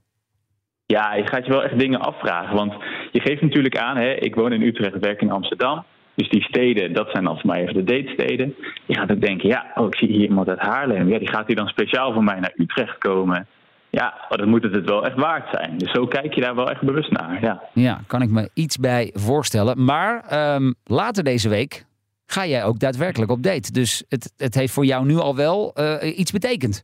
Ja, 0.86 1.14
je 1.14 1.28
gaat 1.28 1.46
je 1.46 1.52
wel 1.52 1.64
echt 1.64 1.80
dingen 1.80 2.00
afvragen. 2.00 2.56
Want 2.56 2.74
je 3.12 3.20
geeft 3.20 3.42
natuurlijk 3.42 3.78
aan, 3.78 3.98
hè, 3.98 4.14
ik 4.14 4.36
woon 4.36 4.54
in 4.54 4.62
Utrecht, 4.62 5.00
werk 5.00 5.22
in 5.22 5.32
Amsterdam. 5.32 5.84
Dus 6.16 6.30
die 6.30 6.44
steden, 6.44 6.94
dat 6.94 7.10
zijn 7.12 7.26
voor 7.26 7.40
mij 7.44 7.62
even 7.62 7.74
de 7.74 7.84
datesteden. 7.84 8.56
Je 8.86 8.96
gaat 8.96 9.12
ook 9.12 9.22
denken, 9.22 9.50
ja, 9.50 9.72
oh, 9.76 9.88
ik 9.88 9.96
zie 9.96 10.08
hier 10.08 10.22
iemand 10.22 10.50
uit 10.50 10.60
Haarlem. 10.60 11.10
Ja, 11.10 11.20
die 11.20 11.30
gaat 11.30 11.48
hier 11.48 11.56
dan 11.56 11.68
speciaal 11.68 12.14
voor 12.14 12.24
mij 12.24 12.40
naar 12.40 12.54
Utrecht 12.56 12.98
komen. 12.98 13.48
Ja, 13.92 14.14
maar 14.30 14.38
dan 14.38 14.50
moet 14.50 14.64
het 14.64 14.74
het 14.74 14.90
wel 14.90 15.06
echt 15.06 15.16
waard 15.16 15.50
zijn. 15.52 15.78
Dus 15.78 15.92
zo 15.92 16.08
kijk 16.08 16.34
je 16.34 16.42
daar 16.42 16.56
wel 16.56 16.70
echt 16.70 16.82
bewust 16.82 17.12
naar, 17.12 17.42
ja. 17.42 17.62
Ja, 17.74 18.02
kan 18.08 18.22
ik 18.22 18.30
me 18.30 18.50
iets 18.54 18.78
bij 18.78 19.10
voorstellen. 19.14 19.84
Maar 19.84 20.24
ehm, 20.28 20.72
later 20.84 21.24
deze 21.24 21.50
week 21.50 21.86
ga 22.26 22.46
jij 22.46 22.64
ook 22.66 22.80
daadwerkelijk 22.80 23.32
op 23.32 23.44
date. 23.44 23.72
Dus 23.72 24.04
het, 24.10 24.34
het 24.38 24.56
heeft 24.56 24.74
voor 24.74 24.86
jou 24.86 25.06
nu 25.06 25.16
al 25.16 25.36
wel 25.36 25.74
eh, 25.74 26.18
iets 26.20 26.32
betekend. 26.32 26.84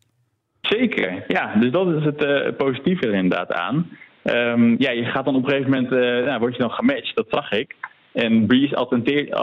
Zeker, 0.61 1.23
ja. 1.27 1.55
Dus 1.55 1.71
dat 1.71 1.87
is 1.87 2.03
het 2.03 2.23
eh, 2.23 2.55
positieve 2.57 3.07
er 3.07 3.13
inderdaad 3.13 3.51
aan. 3.51 3.89
Ehm, 4.23 4.75
ja, 4.77 4.91
je 4.91 5.05
gaat 5.05 5.25
dan 5.25 5.35
op 5.35 5.43
een 5.43 5.49
gegeven 5.49 5.71
moment, 5.71 5.91
eh, 5.91 6.25
nou, 6.25 6.39
word 6.39 6.55
je 6.55 6.61
dan 6.61 6.71
gematcht, 6.71 7.15
dat 7.15 7.27
zag 7.29 7.51
ik. 7.51 7.75
En 8.13 8.45
Breeze 8.45 8.75
attenteert, 8.75 9.33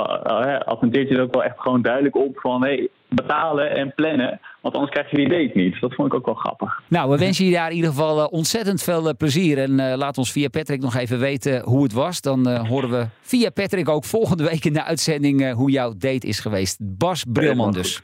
attenteert 0.65 1.09
je 1.09 1.15
er 1.17 1.23
ook 1.23 1.35
wel 1.35 1.45
echt 1.45 1.61
gewoon 1.61 1.83
duidelijk 1.83 2.17
op 2.17 2.39
van... 2.39 2.63
Hey, 2.63 2.89
betalen 3.09 3.71
en 3.71 3.93
plannen, 3.95 4.41
want 4.61 4.75
anders 4.75 4.93
krijg 4.93 5.11
je 5.11 5.17
die 5.17 5.29
date 5.29 5.51
niet. 5.55 5.81
Dat 5.81 5.95
vond 5.95 6.09
ik 6.09 6.15
ook 6.15 6.27
wel 6.27 6.35
grappig. 6.35 6.83
Nou, 6.89 7.11
we 7.11 7.19
wensen 7.19 7.45
je 7.45 7.53
daar 7.53 7.71
in 7.71 7.77
ieder 7.77 7.91
geval 7.91 8.21
eh, 8.21 8.33
ontzettend 8.33 8.83
veel 8.83 9.09
eh, 9.09 9.15
plezier. 9.17 9.59
En 9.59 9.81
eh, 9.81 9.97
laat 9.97 10.19
ons 10.19 10.33
via 10.33 10.49
Patrick 10.49 10.81
nog 10.81 10.95
even 10.95 11.19
weten 11.19 11.63
hoe 11.63 11.83
het 11.83 11.93
was. 11.93 12.21
Dan 12.21 12.49
eh, 12.49 12.69
horen 12.69 12.91
we 12.91 13.07
via 13.21 13.51
Patrick 13.51 13.89
ook 13.89 14.05
volgende 14.05 14.45
week 14.45 14.65
in 14.65 14.73
de 14.73 14.85
uitzending 14.85 15.43
eh, 15.43 15.53
hoe 15.53 15.71
jouw 15.71 15.93
date 15.93 16.27
is 16.27 16.41
geweest. 16.41 16.77
Bas 16.81 17.25
Brilman 17.29 17.73
dus. 17.73 18.03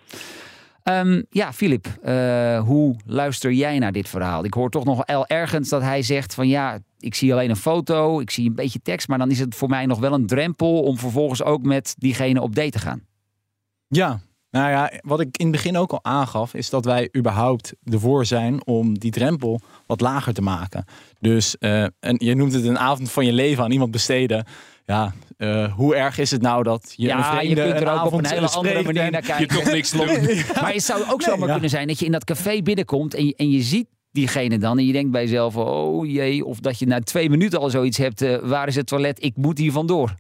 Ehm, 0.83 1.23
ja, 1.31 1.53
Filip, 1.53 1.87
eh, 2.03 2.61
hoe 2.61 2.97
luister 3.07 3.53
jij 3.53 3.79
naar 3.79 3.93
dit 3.93 4.09
verhaal? 4.09 4.45
Ik 4.45 4.55
hoor 4.55 4.71
toch 4.71 4.85
nog 4.85 5.07
wel 5.07 5.27
ergens 5.27 5.69
dat 5.69 5.83
hij 5.83 6.03
zegt 6.03 6.35
van 6.35 6.49
ja, 6.49 6.79
ik 6.99 7.15
zie 7.15 7.33
alleen 7.33 7.51
een 7.51 7.57
foto, 7.57 8.21
ik 8.21 8.31
zie 8.31 8.49
een 8.49 8.55
beetje 8.55 8.81
tekst, 8.83 9.09
maar 9.09 9.19
dan 9.19 9.31
is 9.31 9.39
het 9.39 9.55
voor 9.55 9.69
mij 9.69 9.87
nog 9.87 9.99
wel 9.99 10.13
een 10.13 10.27
drempel 10.27 10.83
om 10.83 10.99
vervolgens 10.99 11.43
ook 11.43 11.63
met 11.63 11.95
diegene 11.99 12.41
op 12.41 12.55
date 12.55 12.71
te 12.71 12.79
gaan. 12.79 13.03
Ja, 13.89 14.21
nou 14.51 14.71
ja, 14.71 14.93
wat 15.01 15.21
ik 15.21 15.37
in 15.37 15.47
het 15.47 15.55
begin 15.55 15.77
ook 15.77 15.93
al 15.93 16.05
aangaf, 16.05 16.55
is 16.55 16.71
dat 16.71 16.85
wij 16.85 17.09
überhaupt 17.17 17.73
ervoor 17.85 18.27
zijn 18.27 18.67
om 18.67 18.99
die 18.99 19.11
drempel 19.11 19.61
wat 19.87 20.01
lager 20.01 20.33
te 20.33 20.43
maken. 20.43 20.85
Dus, 21.21 21.59
eh, 21.59 21.83
en 21.83 22.15
je 22.17 22.35
noemt 22.35 22.53
het 22.53 22.65
een 22.65 22.79
avond 22.79 23.11
van 23.11 23.27
je 23.27 23.33
leven 23.33 23.65
aan 23.65 23.71
iemand 23.71 23.91
besteden. 23.91 24.47
Ja, 24.87 25.15
eh, 25.37 25.73
hoe 25.73 25.95
erg 25.95 26.19
is 26.19 26.31
het 26.31 26.43
nou 26.43 26.63
dat 26.63 26.93
je 26.97 27.11
een 27.11 27.17
ja, 27.17 27.37
vreemde 27.37 27.63
je 27.63 27.69
kunt 27.69 27.81
er 27.81 27.89
een 27.89 27.99
ook 27.99 28.07
op 28.07 28.13
een 28.13 28.27
hele 28.27 28.49
andere 28.49 28.79
spreekt 28.79 28.87
manier 28.87 29.11
naar 29.11 29.21
Je 29.21 29.27
kijken. 29.27 29.49
toch 29.49 29.73
niks 29.73 29.91
doen. 29.91 30.07
Maar 30.61 30.73
het 30.73 30.83
zou 30.83 31.03
ook 31.11 31.23
zomaar 31.23 31.47
ja. 31.47 31.53
kunnen 31.53 31.71
zijn 31.71 31.87
dat 31.87 31.99
je 31.99 32.05
in 32.05 32.13
dat 32.13 32.25
café 32.25 32.63
binnenkomt 32.63 33.15
en 33.15 33.27
je, 33.27 33.35
en 33.37 33.51
je 33.51 33.63
ziet 33.63 33.87
diegene 34.13 34.59
dan 34.59 34.79
en 34.79 34.87
je 34.87 34.93
denkt 34.93 35.11
bij 35.11 35.23
jezelf, 35.23 35.57
oh 35.57 36.07
jee, 36.07 36.45
of 36.45 36.61
dat 36.61 36.79
je 36.79 36.87
na 36.87 37.01
twee 37.01 37.31
minuten 37.31 37.61
al 37.61 37.71
zoiets 37.71 37.99
hebt, 37.99 38.23
eh, 38.23 38.37
waar 38.43 38.69
is 38.69 38.77
het 38.77 38.87
toilet, 38.87 39.25
ik 39.25 39.37
moet 39.37 39.59
hier 39.59 39.73
vandoor. 39.73 40.15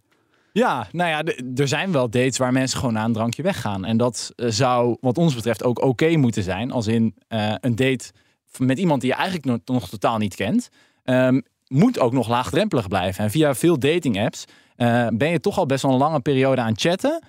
Ja, 0.52 0.86
nou 0.92 1.10
ja, 1.10 1.34
er 1.54 1.68
zijn 1.68 1.92
wel 1.92 2.10
dates 2.10 2.38
waar 2.38 2.52
mensen 2.52 2.78
gewoon 2.78 2.94
na 2.94 3.04
een 3.04 3.12
drankje 3.12 3.42
weggaan. 3.42 3.84
En 3.84 3.96
dat 3.96 4.32
eh, 4.36 4.48
zou 4.48 4.96
wat 5.00 5.18
ons 5.18 5.34
betreft 5.34 5.64
ook 5.64 5.82
oké 5.82 6.16
moeten 6.16 6.42
zijn. 6.42 6.70
Als 6.70 6.86
in 6.86 7.14
eh, 7.28 7.54
een 7.60 7.74
date 7.74 8.12
met 8.58 8.78
iemand 8.78 9.00
die 9.00 9.10
je 9.10 9.16
eigenlijk 9.16 9.46
nog, 9.46 9.58
nog 9.64 9.88
totaal 9.88 10.18
niet 10.18 10.34
kent. 10.34 10.68
ehm, 11.04 11.40
moet 11.68 11.98
ook 11.98 12.12
nog 12.12 12.28
laagdrempelig 12.28 12.88
blijven. 12.88 13.24
En 13.24 13.30
via 13.30 13.54
veel 13.54 13.78
dating 13.78 14.20
apps 14.20 14.44
eh, 14.76 15.06
ben 15.12 15.30
je 15.30 15.40
toch 15.40 15.58
al 15.58 15.66
best 15.66 15.82
wel 15.82 15.92
een 15.92 15.98
lange 15.98 16.20
periode 16.20 16.60
aan 16.60 16.78
chatten. 16.78 17.22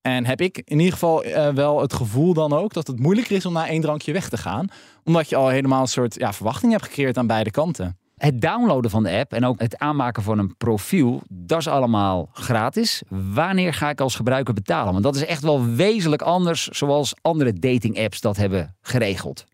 En 0.00 0.26
heb 0.26 0.40
ik 0.40 0.62
in 0.64 0.78
ieder 0.78 0.92
geval 0.92 1.24
wel 1.54 1.80
het 1.80 1.92
gevoel 1.92 2.34
dan 2.34 2.52
ook 2.52 2.72
dat 2.72 2.86
het 2.86 2.98
moeilijker 2.98 3.36
is 3.36 3.46
om 3.46 3.52
na 3.52 3.68
één 3.68 3.80
drankje 3.80 4.12
weg 4.12 4.28
te 4.28 4.36
gaan. 4.36 4.68
Omdat 5.04 5.28
je 5.28 5.36
al 5.36 5.48
helemaal 5.48 5.80
een 5.80 5.86
soort 5.86 6.14
ja, 6.14 6.32
verwachting 6.32 6.72
hebt 6.72 6.84
gecreëerd 6.84 7.18
aan 7.18 7.26
beide 7.26 7.50
kanten. 7.50 7.98
Het 8.16 8.40
downloaden 8.40 8.90
van 8.90 9.02
de 9.02 9.10
app 9.10 9.32
en 9.32 9.44
ook 9.44 9.60
het 9.60 9.78
aanmaken 9.78 10.22
van 10.22 10.38
een 10.38 10.56
profiel, 10.56 11.22
dat 11.28 11.58
is 11.58 11.68
allemaal 11.68 12.28
gratis. 12.32 13.02
Wanneer 13.08 13.74
ga 13.74 13.90
ik 13.90 14.00
als 14.00 14.14
gebruiker 14.16 14.54
betalen? 14.54 14.92
Want 14.92 15.04
dat 15.04 15.16
is 15.16 15.24
echt 15.26 15.42
wel 15.42 15.64
wezenlijk 15.64 16.22
anders 16.22 16.66
zoals 16.68 17.14
andere 17.22 17.52
dating 17.52 17.98
apps 17.98 18.20
dat 18.20 18.36
hebben 18.36 18.76
geregeld. 18.80 19.44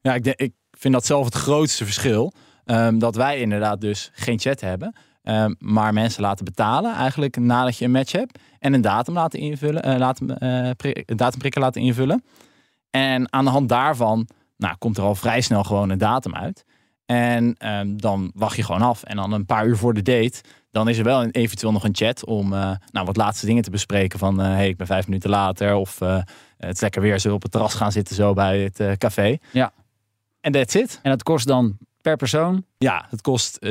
Ja, 0.00 0.14
ik, 0.14 0.24
denk- 0.24 0.36
ik 0.40 0.52
vind 0.70 0.94
dat 0.94 1.06
zelf 1.06 1.24
het 1.24 1.34
grootste 1.34 1.84
verschil. 1.84 2.32
Ehm, 2.64 2.98
dat 2.98 3.14
wij 3.16 3.40
inderdaad 3.40 3.80
dus 3.80 4.10
geen 4.12 4.38
chat 4.38 4.60
hebben. 4.60 4.96
ehm, 5.22 5.54
maar 5.58 5.92
mensen 5.92 6.22
laten 6.22 6.44
betalen 6.44 6.94
eigenlijk 6.94 7.36
nadat 7.36 7.76
je 7.78 7.84
een 7.84 7.90
match 7.90 8.12
hebt. 8.12 8.38
En 8.58 8.72
een 8.72 8.80
datum 8.80 9.14
laten 9.14 9.38
invullen. 9.38 9.82
eh, 9.82 9.96
laten, 9.98 10.38
eh, 10.38 10.70
pri- 10.76 11.02
een 11.06 11.16
datumprikker 11.16 11.60
laten 11.60 11.80
invullen. 11.82 12.24
En 12.90 13.32
aan 13.32 13.44
de 13.44 13.50
hand 13.50 13.68
daarvan 13.68 14.28
nou, 14.56 14.76
komt 14.78 14.96
er 14.96 15.02
al 15.02 15.14
vrij 15.14 15.40
snel 15.40 15.64
gewoon 15.64 15.90
een 15.90 15.98
datum 15.98 16.34
uit. 16.34 16.64
En 17.10 17.54
ehm, 17.58 17.96
dan 17.96 18.30
wacht 18.34 18.56
je 18.56 18.62
gewoon 18.62 18.82
af. 18.82 19.02
En 19.02 19.16
dan 19.16 19.32
een 19.32 19.46
paar 19.46 19.66
uur 19.66 19.76
voor 19.76 19.94
de 19.94 20.02
date, 20.02 20.40
dan 20.70 20.88
is 20.88 20.98
er 20.98 21.04
wel 21.04 21.22
een, 21.22 21.30
eventueel 21.30 21.72
nog 21.72 21.84
een 21.84 21.94
chat 21.94 22.24
om 22.24 22.52
uh, 22.52 22.70
nou, 22.90 23.06
wat 23.06 23.16
laatste 23.16 23.46
dingen 23.46 23.62
te 23.62 23.70
bespreken. 23.70 24.18
Van 24.18 24.38
hé, 24.38 24.46
hey, 24.46 24.68
ik 24.68 24.76
ben 24.76 24.86
vijf 24.86 25.06
minuten 25.06 25.30
later. 25.30 25.74
Of 25.74 25.98
het 26.56 26.74
is 26.74 26.80
lekker 26.80 27.02
weer, 27.02 27.20
zullen 27.20 27.28
we 27.30 27.34
op 27.34 27.42
het 27.42 27.52
terras 27.52 27.74
gaan 27.74 27.92
zitten 27.92 28.14
zo 28.14 28.32
bij 28.32 28.70
het 28.74 28.98
café. 28.98 29.36
Ja. 29.52 29.72
En 30.40 30.52
that's 30.52 30.74
it. 30.74 31.00
En 31.02 31.10
dat 31.10 31.22
kost 31.22 31.46
dan 31.46 31.76
per 32.02 32.16
persoon? 32.16 32.64
Ja, 32.78 33.06
het 33.10 33.20
kost 33.20 33.58
7,50 33.66 33.70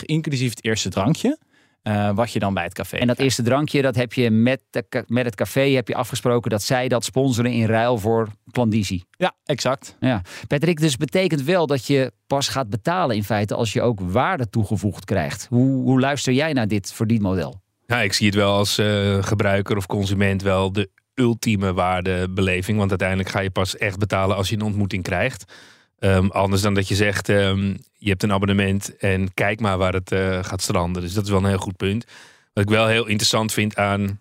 inclusief 0.00 0.50
het 0.50 0.64
eerste 0.64 0.88
drankje. 0.88 1.38
Uh, 1.88 2.10
wat 2.14 2.32
je 2.32 2.38
dan 2.38 2.54
bij 2.54 2.64
het 2.64 2.74
café. 2.74 2.96
En 2.96 3.06
dat 3.06 3.18
eerste 3.18 3.42
drankje, 3.42 3.82
dat 3.82 3.94
heb 3.94 4.12
je 4.12 4.30
met, 4.30 4.60
de, 4.70 5.04
met 5.06 5.24
het 5.24 5.34
café 5.34 5.60
heb 5.60 5.88
je 5.88 5.94
afgesproken 5.94 6.50
dat 6.50 6.62
zij 6.62 6.88
dat 6.88 7.04
sponsoren 7.04 7.52
in 7.52 7.66
ruil 7.66 7.98
voor 7.98 8.28
klandizie. 8.50 9.04
Ja, 9.10 9.34
exact. 9.44 9.96
Ja. 10.00 10.22
Patrick, 10.46 10.80
dus 10.80 10.96
betekent 10.96 11.42
wel 11.42 11.66
dat 11.66 11.86
je 11.86 12.12
pas 12.26 12.48
gaat 12.48 12.70
betalen 12.70 13.16
in 13.16 13.24
feite 13.24 13.54
als 13.54 13.72
je 13.72 13.82
ook 13.82 14.00
waarde 14.00 14.48
toegevoegd 14.48 15.04
krijgt. 15.04 15.46
Hoe, 15.50 15.82
hoe 15.82 16.00
luister 16.00 16.32
jij 16.32 16.52
naar 16.52 16.68
dit 16.68 16.92
verdienmodel? 16.92 17.60
Ja, 17.86 18.00
ik 18.00 18.12
zie 18.12 18.26
het 18.26 18.34
wel 18.34 18.52
als 18.52 18.78
uh, 18.78 19.22
gebruiker 19.22 19.76
of 19.76 19.86
consument 19.86 20.42
wel 20.42 20.72
de 20.72 20.90
ultieme 21.14 21.72
waardebeleving. 21.72 22.78
Want 22.78 22.90
uiteindelijk 22.90 23.28
ga 23.28 23.40
je 23.40 23.50
pas 23.50 23.76
echt 23.76 23.98
betalen 23.98 24.36
als 24.36 24.48
je 24.48 24.54
een 24.54 24.62
ontmoeting 24.62 25.02
krijgt. 25.02 25.52
Um, 25.98 26.30
anders 26.30 26.62
dan 26.62 26.74
dat 26.74 26.88
je 26.88 26.94
zegt, 26.94 27.28
um, 27.28 27.76
je 28.06 28.12
hebt 28.12 28.22
een 28.22 28.32
abonnement 28.32 28.96
en 28.96 29.34
kijk 29.34 29.60
maar 29.60 29.78
waar 29.78 29.92
het 29.92 30.12
uh, 30.12 30.44
gaat 30.44 30.62
stranden. 30.62 31.02
Dus 31.02 31.12
dat 31.12 31.24
is 31.24 31.30
wel 31.30 31.38
een 31.38 31.48
heel 31.48 31.58
goed 31.58 31.76
punt. 31.76 32.04
Wat 32.52 32.64
ik 32.64 32.70
wel 32.70 32.86
heel 32.86 33.06
interessant 33.06 33.52
vind 33.52 33.76
aan 33.76 34.20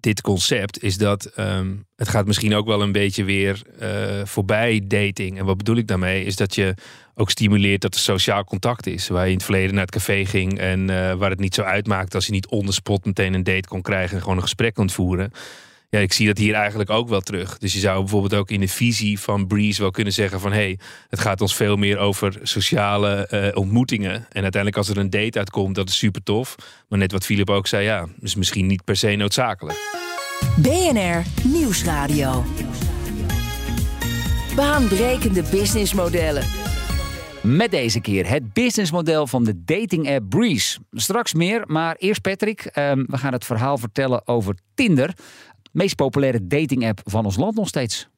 dit 0.00 0.20
concept 0.20 0.82
is 0.82 0.98
dat 0.98 1.32
um, 1.38 1.86
het 1.96 2.08
gaat 2.08 2.26
misschien 2.26 2.54
ook 2.54 2.66
wel 2.66 2.82
een 2.82 2.92
beetje 2.92 3.24
weer 3.24 3.62
uh, 3.82 4.24
voorbij 4.24 4.80
dating. 4.84 5.38
En 5.38 5.44
wat 5.44 5.56
bedoel 5.56 5.76
ik 5.76 5.86
daarmee? 5.86 6.24
Is 6.24 6.36
dat 6.36 6.54
je 6.54 6.74
ook 7.14 7.30
stimuleert 7.30 7.80
dat 7.80 7.94
er 7.94 8.00
sociaal 8.00 8.44
contact 8.44 8.86
is. 8.86 9.08
Waar 9.08 9.24
je 9.24 9.30
in 9.30 9.36
het 9.36 9.44
verleden 9.44 9.74
naar 9.74 9.84
het 9.84 9.94
café 9.94 10.26
ging 10.26 10.58
en 10.58 10.80
uh, 10.80 11.12
waar 11.12 11.30
het 11.30 11.40
niet 11.40 11.54
zo 11.54 11.62
uitmaakt 11.62 12.14
als 12.14 12.26
je 12.26 12.32
niet 12.32 12.46
on 12.46 12.66
the 12.66 12.72
spot 12.72 13.04
meteen 13.04 13.34
een 13.34 13.42
date 13.42 13.68
kon 13.68 13.82
krijgen 13.82 14.16
en 14.16 14.22
gewoon 14.22 14.36
een 14.36 14.42
gesprek 14.42 14.74
kon 14.74 14.90
voeren 14.90 15.32
ja, 15.92 15.98
ik 15.98 16.12
zie 16.12 16.26
dat 16.26 16.38
hier 16.38 16.54
eigenlijk 16.54 16.90
ook 16.90 17.08
wel 17.08 17.20
terug. 17.20 17.58
Dus 17.58 17.72
je 17.72 17.78
zou 17.78 18.00
bijvoorbeeld 18.00 18.34
ook 18.34 18.50
in 18.50 18.60
de 18.60 18.68
visie 18.68 19.20
van 19.20 19.46
Breeze 19.46 19.80
wel 19.80 19.90
kunnen 19.90 20.12
zeggen 20.12 20.40
van... 20.40 20.52
hé, 20.52 20.58
hey, 20.58 20.78
het 21.08 21.20
gaat 21.20 21.40
ons 21.40 21.54
veel 21.54 21.76
meer 21.76 21.98
over 21.98 22.38
sociale 22.42 23.28
uh, 23.30 23.56
ontmoetingen. 23.56 24.14
En 24.14 24.42
uiteindelijk 24.42 24.76
als 24.76 24.88
er 24.88 24.98
een 24.98 25.10
date 25.10 25.38
uitkomt, 25.38 25.74
dat 25.74 25.88
is 25.88 25.98
super 25.98 26.22
tof. 26.22 26.54
Maar 26.88 26.98
net 26.98 27.12
wat 27.12 27.24
Philip 27.24 27.50
ook 27.50 27.66
zei, 27.66 27.84
ja, 27.84 28.08
is 28.20 28.34
misschien 28.34 28.66
niet 28.66 28.84
per 28.84 28.96
se 28.96 29.14
noodzakelijk. 29.16 29.78
BNR 30.56 31.22
Nieuwsradio. 31.44 32.44
Baanbrekende 34.56 35.42
businessmodellen. 35.50 36.44
Met 37.42 37.70
deze 37.70 38.00
keer 38.00 38.28
het 38.28 38.52
businessmodel 38.52 39.26
van 39.26 39.44
de 39.44 39.64
dating 39.64 40.08
app 40.08 40.28
Breeze. 40.28 40.78
Straks 40.92 41.34
meer, 41.34 41.64
maar 41.66 41.96
eerst 41.98 42.20
Patrick. 42.20 42.70
Um, 42.74 43.04
we 43.06 43.18
gaan 43.18 43.32
het 43.32 43.44
verhaal 43.44 43.78
vertellen 43.78 44.26
over 44.26 44.54
Tinder 44.74 45.14
meest 45.72 45.96
populaire 45.96 46.46
dating 46.46 46.88
app 46.88 47.00
van 47.04 47.24
ons 47.24 47.36
land 47.36 47.56
nog 47.56 47.68
steeds. 47.68 48.08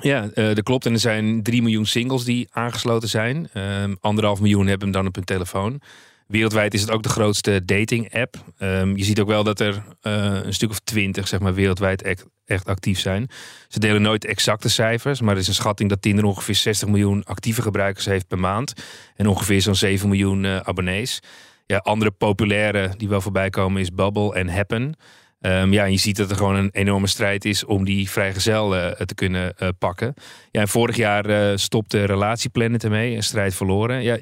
Ja, 0.00 0.30
uh, 0.34 0.54
dat 0.54 0.62
klopt. 0.62 0.86
En 0.86 0.92
er 0.92 0.98
zijn 0.98 1.42
3 1.42 1.62
miljoen 1.62 1.86
singles 1.86 2.24
die 2.24 2.48
aangesloten 2.50 3.08
zijn. 3.08 3.48
Uh, 3.54 3.84
anderhalf 4.00 4.40
miljoen 4.40 4.66
hebben 4.66 4.88
hem 4.88 4.96
dan 4.96 5.06
op 5.06 5.14
hun 5.14 5.24
telefoon. 5.24 5.80
Wereldwijd 6.28 6.74
is 6.74 6.80
het 6.80 6.90
ook 6.90 7.02
de 7.02 7.08
grootste 7.08 7.64
dating 7.64 8.14
app. 8.14 8.36
Um, 8.58 8.96
je 8.96 9.04
ziet 9.04 9.20
ook 9.20 9.28
wel 9.28 9.44
dat 9.44 9.60
er 9.60 9.74
uh, 10.02 10.40
een 10.42 10.54
stuk 10.54 10.70
of 10.70 10.78
twintig 10.78 11.28
zeg 11.28 11.40
maar, 11.40 11.54
wereldwijd 11.54 12.02
echt, 12.02 12.64
actief 12.64 12.98
zijn. 12.98 13.28
Ze 13.68 13.78
delen 13.78 14.02
nooit 14.02 14.24
exacte 14.24 14.68
cijfers, 14.68 15.20
maar 15.20 15.34
er 15.34 15.40
is 15.40 15.48
een 15.48 15.54
schatting 15.54 15.88
dat 15.88 16.02
Tinder 16.02 16.24
ongeveer 16.24 16.54
60 16.54 16.88
miljoen 16.88 17.24
actieve 17.24 17.62
gebruikers 17.62 18.04
heeft 18.04 18.26
per 18.26 18.38
maand. 18.38 18.72
En 19.16 19.26
ongeveer 19.26 19.60
zo'n 19.60 19.74
7 19.74 20.08
miljoen 20.08 20.44
uh, 20.44 20.56
abonnees. 20.56 21.20
Ja, 21.66 21.76
andere 21.76 22.10
populaire 22.10 22.94
die 22.96 23.08
wel 23.08 23.20
voorbij 23.20 23.50
komen 23.50 23.80
is 23.80 23.94
Bubble 23.94 24.34
en 24.34 24.48
Happen. 24.48 24.94
Um, 25.40 25.72
ja, 25.72 25.84
je 25.84 25.96
ziet 25.96 26.16
dat 26.16 26.30
er 26.30 26.36
gewoon 26.36 26.54
een 26.54 26.70
enorme 26.72 27.06
strijd 27.06 27.44
is 27.44 27.64
om 27.64 27.84
die 27.84 28.10
vrijgezel 28.10 28.76
uh, 28.76 28.90
te 28.90 29.14
kunnen 29.14 29.54
uh, 29.62 29.68
pakken. 29.78 30.14
Ja, 30.50 30.60
en 30.60 30.68
vorig 30.68 30.96
jaar 30.96 31.30
uh, 31.30 31.56
stopte 31.56 32.04
Relatieplanet 32.04 32.84
ermee, 32.84 33.16
een 33.16 33.22
strijd 33.22 33.54
verloren. 33.54 34.02
Ja, 34.02 34.12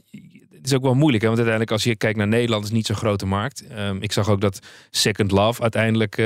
het 0.51 0.67
is 0.67 0.75
ook 0.75 0.83
wel 0.83 0.95
moeilijk, 0.95 1.23
hè? 1.23 1.29
want 1.29 1.41
uiteindelijk 1.41 1.71
als 1.71 1.85
je 1.85 1.97
kijkt 1.97 2.19
naar 2.19 2.29
Nederland 2.29 2.63
is 2.63 2.69
het 2.69 2.77
niet 2.77 2.87
zo'n 2.87 2.97
grote 2.97 3.27
markt. 3.27 3.65
Um, 3.79 4.03
ik 4.03 4.13
zag 4.13 4.29
ook 4.29 4.41
dat 4.41 4.59
Second 4.91 5.31
Love 5.31 5.63
uiteindelijk 5.63 6.23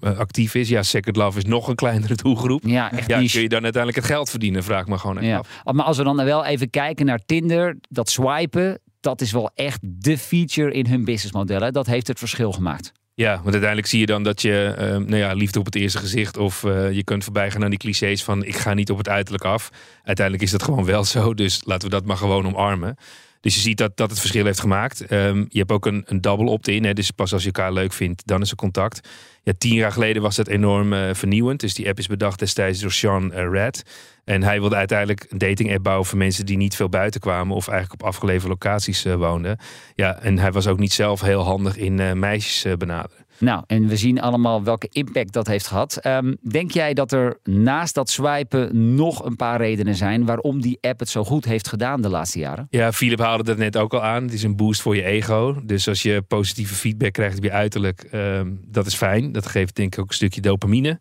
actief 0.00 0.54
is. 0.54 0.68
Ja, 0.68 0.82
Second 0.82 1.16
Love 1.16 1.38
is 1.38 1.44
nog 1.44 1.68
een 1.68 1.74
kleinere 1.74 2.14
doelgroep. 2.14 2.62
Ja, 2.66 2.92
echt 2.92 3.08
ja, 3.08 3.16
kun 3.16 3.40
je 3.40 3.48
dan 3.48 3.62
uiteindelijk 3.62 3.96
het 3.96 4.12
geld 4.12 4.30
verdienen, 4.30 4.64
vraag 4.64 4.86
me 4.86 4.98
gewoon 4.98 5.24
ja. 5.24 5.38
af. 5.38 5.74
Maar 5.74 5.84
als 5.84 5.96
we 5.96 6.04
dan 6.04 6.24
wel 6.24 6.44
even 6.44 6.70
kijken 6.70 7.06
naar 7.06 7.20
Tinder, 7.26 7.76
dat 7.88 8.10
swipen, 8.10 8.80
dat 9.00 9.20
is 9.20 9.32
wel 9.32 9.50
echt 9.54 9.78
de 9.82 10.18
feature 10.18 10.72
in 10.72 10.86
hun 10.86 11.04
businessmodellen. 11.04 11.72
Dat 11.72 11.86
heeft 11.86 12.06
het 12.06 12.18
verschil 12.18 12.52
gemaakt. 12.52 12.92
Ja, 13.20 13.34
want 13.34 13.50
uiteindelijk 13.50 13.86
zie 13.86 14.00
je 14.00 14.06
dan 14.06 14.22
dat 14.22 14.42
je, 14.42 14.74
uh, 14.78 14.84
nou 14.84 15.16
ja, 15.16 15.32
liefde 15.32 15.58
op 15.58 15.64
het 15.64 15.74
eerste 15.74 15.98
gezicht. 15.98 16.36
Of 16.36 16.62
uh, 16.62 16.92
je 16.92 17.04
kunt 17.04 17.24
voorbij 17.24 17.50
gaan 17.50 17.64
aan 17.64 17.70
die 17.70 17.78
clichés 17.78 18.24
van 18.24 18.44
ik 18.44 18.56
ga 18.56 18.74
niet 18.74 18.90
op 18.90 18.98
het 18.98 19.08
uiterlijk 19.08 19.44
af. 19.44 19.70
Uiteindelijk 20.04 20.46
is 20.46 20.50
dat 20.50 20.62
gewoon 20.62 20.84
wel 20.84 21.04
zo. 21.04 21.34
Dus 21.34 21.60
laten 21.64 21.88
we 21.88 21.94
dat 21.94 22.04
maar 22.04 22.16
gewoon 22.16 22.46
omarmen. 22.46 22.96
Dus 23.40 23.54
je 23.54 23.60
ziet 23.60 23.78
dat 23.78 23.96
dat 23.96 24.10
het 24.10 24.18
verschil 24.18 24.44
heeft 24.44 24.60
gemaakt. 24.60 25.12
Um, 25.12 25.46
je 25.48 25.58
hebt 25.58 25.72
ook 25.72 25.86
een, 25.86 26.02
een 26.06 26.20
double 26.20 26.50
opt-in. 26.50 26.94
Dus 26.94 27.10
pas 27.10 27.32
als 27.32 27.42
je 27.42 27.52
elkaar 27.52 27.72
leuk 27.72 27.92
vindt, 27.92 28.26
dan 28.26 28.40
is 28.40 28.50
er 28.50 28.56
contact. 28.56 29.08
Ja, 29.42 29.52
tien 29.58 29.74
jaar 29.74 29.92
geleden 29.92 30.22
was 30.22 30.36
dat 30.36 30.48
enorm 30.48 30.92
uh, 30.92 31.08
vernieuwend. 31.12 31.60
Dus 31.60 31.74
die 31.74 31.88
app 31.88 31.98
is 31.98 32.06
bedacht 32.06 32.38
destijds 32.38 32.80
door 32.80 32.92
Sean 32.92 33.32
uh, 33.34 33.48
Red. 33.50 33.82
En 34.24 34.42
hij 34.42 34.60
wilde 34.60 34.76
uiteindelijk 34.76 35.26
een 35.28 35.38
dating 35.38 35.72
app 35.72 35.82
bouwen 35.82 36.06
voor 36.06 36.18
mensen 36.18 36.46
die 36.46 36.56
niet 36.56 36.76
veel 36.76 36.88
buiten 36.88 37.20
kwamen. 37.20 37.56
Of 37.56 37.68
eigenlijk 37.68 38.02
op 38.02 38.08
afgelegen 38.08 38.48
locaties 38.48 39.06
uh, 39.06 39.14
woonden. 39.14 39.58
Ja, 39.94 40.18
en 40.18 40.38
hij 40.38 40.52
was 40.52 40.66
ook 40.66 40.78
niet 40.78 40.92
zelf 40.92 41.20
heel 41.20 41.42
handig 41.42 41.76
in 41.76 42.18
meisjes 42.18 42.76
benaderen. 42.78 43.26
Nou, 43.40 43.62
en 43.66 43.86
we 43.86 43.96
zien 43.96 44.20
allemaal 44.20 44.62
welke 44.62 44.88
impact 44.90 45.32
dat 45.32 45.46
heeft 45.46 45.66
gehad. 45.66 46.06
Um, 46.06 46.36
denk 46.42 46.70
jij 46.70 46.94
dat 46.94 47.12
er 47.12 47.38
naast 47.44 47.94
dat 47.94 48.10
swipen 48.10 48.94
nog 48.94 49.24
een 49.24 49.36
paar 49.36 49.60
redenen 49.60 49.94
zijn 49.94 50.24
waarom 50.24 50.60
die 50.60 50.78
app 50.80 50.98
het 50.98 51.08
zo 51.08 51.24
goed 51.24 51.44
heeft 51.44 51.68
gedaan 51.68 52.00
de 52.00 52.08
laatste 52.08 52.38
jaren? 52.38 52.66
Ja, 52.70 52.92
Philip 52.92 53.18
haalde 53.18 53.42
dat 53.42 53.56
net 53.56 53.76
ook 53.76 53.94
al 53.94 54.02
aan. 54.02 54.22
Het 54.22 54.32
is 54.32 54.42
een 54.42 54.56
boost 54.56 54.82
voor 54.82 54.96
je 54.96 55.02
ego. 55.02 55.60
Dus 55.64 55.88
als 55.88 56.02
je 56.02 56.22
positieve 56.22 56.74
feedback 56.74 57.12
krijgt 57.12 57.36
op 57.36 57.44
je 57.44 57.52
uiterlijk, 57.52 58.08
um, 58.12 58.60
dat 58.66 58.86
is 58.86 58.94
fijn. 58.94 59.32
Dat 59.32 59.46
geeft 59.46 59.76
denk 59.76 59.92
ik 59.92 60.00
ook 60.00 60.08
een 60.08 60.14
stukje 60.14 60.40
dopamine. 60.40 60.98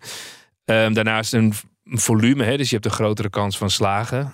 Um, 0.65 0.93
daarnaast 0.93 1.33
een 1.33 1.53
volume, 1.83 2.43
hè, 2.43 2.57
dus 2.57 2.69
je 2.69 2.73
hebt 2.73 2.87
een 2.87 2.91
grotere 2.91 3.29
kans 3.29 3.57
van 3.57 3.69
slagen. 3.69 4.33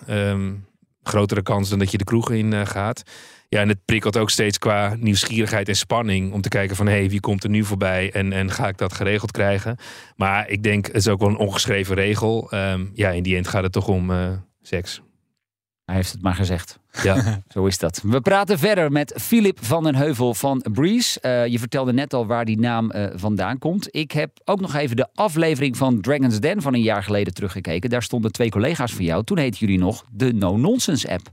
grotere 1.03 1.41
kans 1.41 1.69
dan 1.69 1.79
dat 1.79 1.91
je 1.91 1.97
de 1.97 2.03
kroeg 2.03 2.31
in 2.31 2.51
uh, 2.51 2.65
gaat. 2.65 3.03
Ja, 3.49 3.61
en 3.61 3.69
het 3.69 3.85
prikkelt 3.85 4.17
ook 4.17 4.29
steeds 4.29 4.57
qua 4.57 4.95
nieuwsgierigheid 4.99 5.67
en 5.67 5.75
spanning. 5.75 6.33
Om 6.33 6.41
te 6.41 6.49
kijken 6.49 6.75
van, 6.75 6.85
hé, 6.85 6.93
hey, 6.93 7.09
wie 7.09 7.19
komt 7.19 7.43
er 7.43 7.49
nu 7.49 7.63
voorbij? 7.63 8.11
En, 8.11 8.33
en 8.33 8.51
ga 8.51 8.67
ik 8.67 8.77
dat 8.77 8.93
geregeld 8.93 9.31
krijgen? 9.31 9.77
Maar 10.15 10.49
ik 10.49 10.63
denk, 10.63 10.85
het 10.85 10.95
is 10.95 11.07
ook 11.07 11.19
wel 11.19 11.29
een 11.29 11.37
ongeschreven 11.37 11.95
regel. 11.95 12.51
Um, 12.53 12.91
ja, 12.93 13.09
in 13.09 13.23
die 13.23 13.35
end 13.35 13.47
gaat 13.47 13.63
het 13.63 13.71
toch 13.71 13.87
om 13.87 14.11
uh, 14.11 14.31
seks. 14.61 15.01
Hij 15.85 15.95
heeft 15.95 16.11
het 16.11 16.21
maar 16.21 16.35
gezegd. 16.35 16.79
Ja. 17.03 17.23
Zo 17.53 17.65
is 17.65 17.77
dat. 17.77 18.01
We 18.03 18.21
praten 18.21 18.59
verder 18.59 18.91
met 18.91 19.13
Filip 19.17 19.65
van 19.65 19.83
den 19.83 19.95
Heuvel 19.95 20.33
van 20.33 20.65
Breeze. 20.71 21.19
Uh, 21.21 21.47
je 21.47 21.59
vertelde 21.59 21.93
net 21.93 22.13
al 22.13 22.25
waar 22.25 22.45
die 22.45 22.59
naam 22.59 22.91
uh, 22.95 23.05
vandaan 23.15 23.57
komt. 23.57 23.87
Ik 23.91 24.11
heb 24.11 24.31
ook 24.43 24.61
nog 24.61 24.75
even 24.75 24.95
de 24.95 25.07
aflevering 25.13 25.77
van 25.77 26.01
Dragon's 26.01 26.39
Den 26.39 26.61
van 26.61 26.73
een 26.73 26.81
jaar 26.81 27.03
geleden 27.03 27.33
teruggekeken. 27.33 27.89
Daar 27.89 28.03
stonden 28.03 28.31
twee 28.31 28.49
collega's 28.49 28.93
van 28.93 29.05
jou. 29.05 29.23
Toen 29.23 29.37
heette 29.37 29.57
jullie 29.57 29.79
nog 29.79 30.05
de 30.11 30.33
No 30.33 30.57
Nonsense 30.57 31.11
app. 31.11 31.29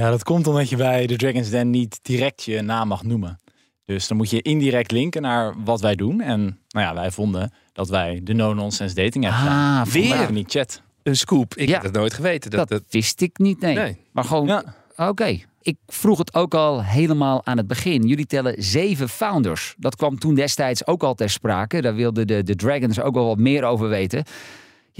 Ja, 0.00 0.10
dat 0.10 0.22
komt 0.22 0.46
omdat 0.46 0.68
je 0.68 0.76
bij 0.76 1.06
de 1.06 1.16
Dragon's 1.16 1.50
Den 1.50 1.70
niet 1.70 1.98
direct 2.02 2.42
je 2.42 2.62
naam 2.62 2.88
mag 2.88 3.02
noemen. 3.02 3.40
Dus 3.84 4.08
dan 4.08 4.16
moet 4.16 4.30
je 4.30 4.42
indirect 4.42 4.90
linken 4.90 5.22
naar 5.22 5.54
wat 5.64 5.80
wij 5.80 5.94
doen. 5.94 6.20
En 6.20 6.40
nou 6.68 6.86
ja, 6.86 6.94
wij 6.94 7.10
vonden 7.10 7.52
dat 7.72 7.88
wij 7.88 8.20
de 8.22 8.32
no-nonsense 8.32 8.94
dating 8.94 9.26
app 9.26 9.34
ah, 9.34 9.82
Weer 9.82 10.32
niet 10.32 10.50
chat. 10.50 10.82
Een 11.02 11.16
scoop. 11.16 11.54
Ik 11.54 11.68
ja. 11.68 11.74
heb 11.74 11.82
het 11.82 11.92
nooit 11.92 12.14
geweten. 12.14 12.50
Dat, 12.50 12.68
dat, 12.68 12.82
wist 12.90 13.20
ik 13.20 13.38
niet, 13.38 13.60
nee. 13.60 13.74
nee. 13.74 13.96
Maar 14.12 14.24
gewoon, 14.24 14.46
ja. 14.46 14.64
oké. 14.96 15.08
Okay. 15.08 15.44
Ik 15.62 15.76
vroeg 15.86 16.18
het 16.18 16.34
ook 16.34 16.54
al 16.54 16.84
helemaal 16.84 17.46
aan 17.46 17.56
het 17.56 17.66
begin. 17.66 18.02
Jullie 18.02 18.26
tellen 18.26 18.62
zeven 18.62 19.08
founders. 19.08 19.74
Dat 19.78 19.96
kwam 19.96 20.18
toen 20.18 20.34
destijds 20.34 20.86
ook 20.86 21.02
al 21.02 21.14
ter 21.14 21.30
sprake. 21.30 21.80
Daar 21.80 21.94
wilden 21.94 22.26
de, 22.26 22.42
de 22.42 22.56
Dragons 22.56 23.00
ook 23.00 23.14
wel 23.14 23.26
wat 23.26 23.38
meer 23.38 23.64
over 23.64 23.88
weten. 23.88 24.24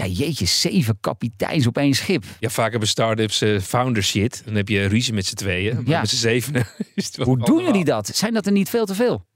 Ja, 0.00 0.06
jeetje, 0.06 0.46
zeven 0.46 1.00
kapiteins 1.00 1.66
op 1.66 1.76
één 1.76 1.94
schip. 1.94 2.24
Ja, 2.38 2.48
vaak 2.48 2.70
hebben 2.70 2.88
start-ups 2.88 3.42
uh, 3.42 3.60
founder 3.60 4.02
shit. 4.02 4.42
Dan 4.44 4.54
heb 4.54 4.68
je 4.68 4.86
ruzie 4.86 5.14
met 5.14 5.26
z'n 5.26 5.34
tweeën. 5.34 5.74
Maar 5.74 5.84
ja. 5.86 6.00
met 6.00 6.08
z'n 6.08 6.16
zevenen 6.16 6.66
is 6.94 7.06
het 7.06 7.16
wel 7.16 7.26
Hoe 7.26 7.38
doen 7.38 7.64
jullie 7.64 7.84
dat? 7.84 8.06
Zijn 8.06 8.34
dat 8.34 8.46
er 8.46 8.52
niet 8.52 8.68
veel 8.68 8.86
te 8.86 8.94
veel? 8.94 9.26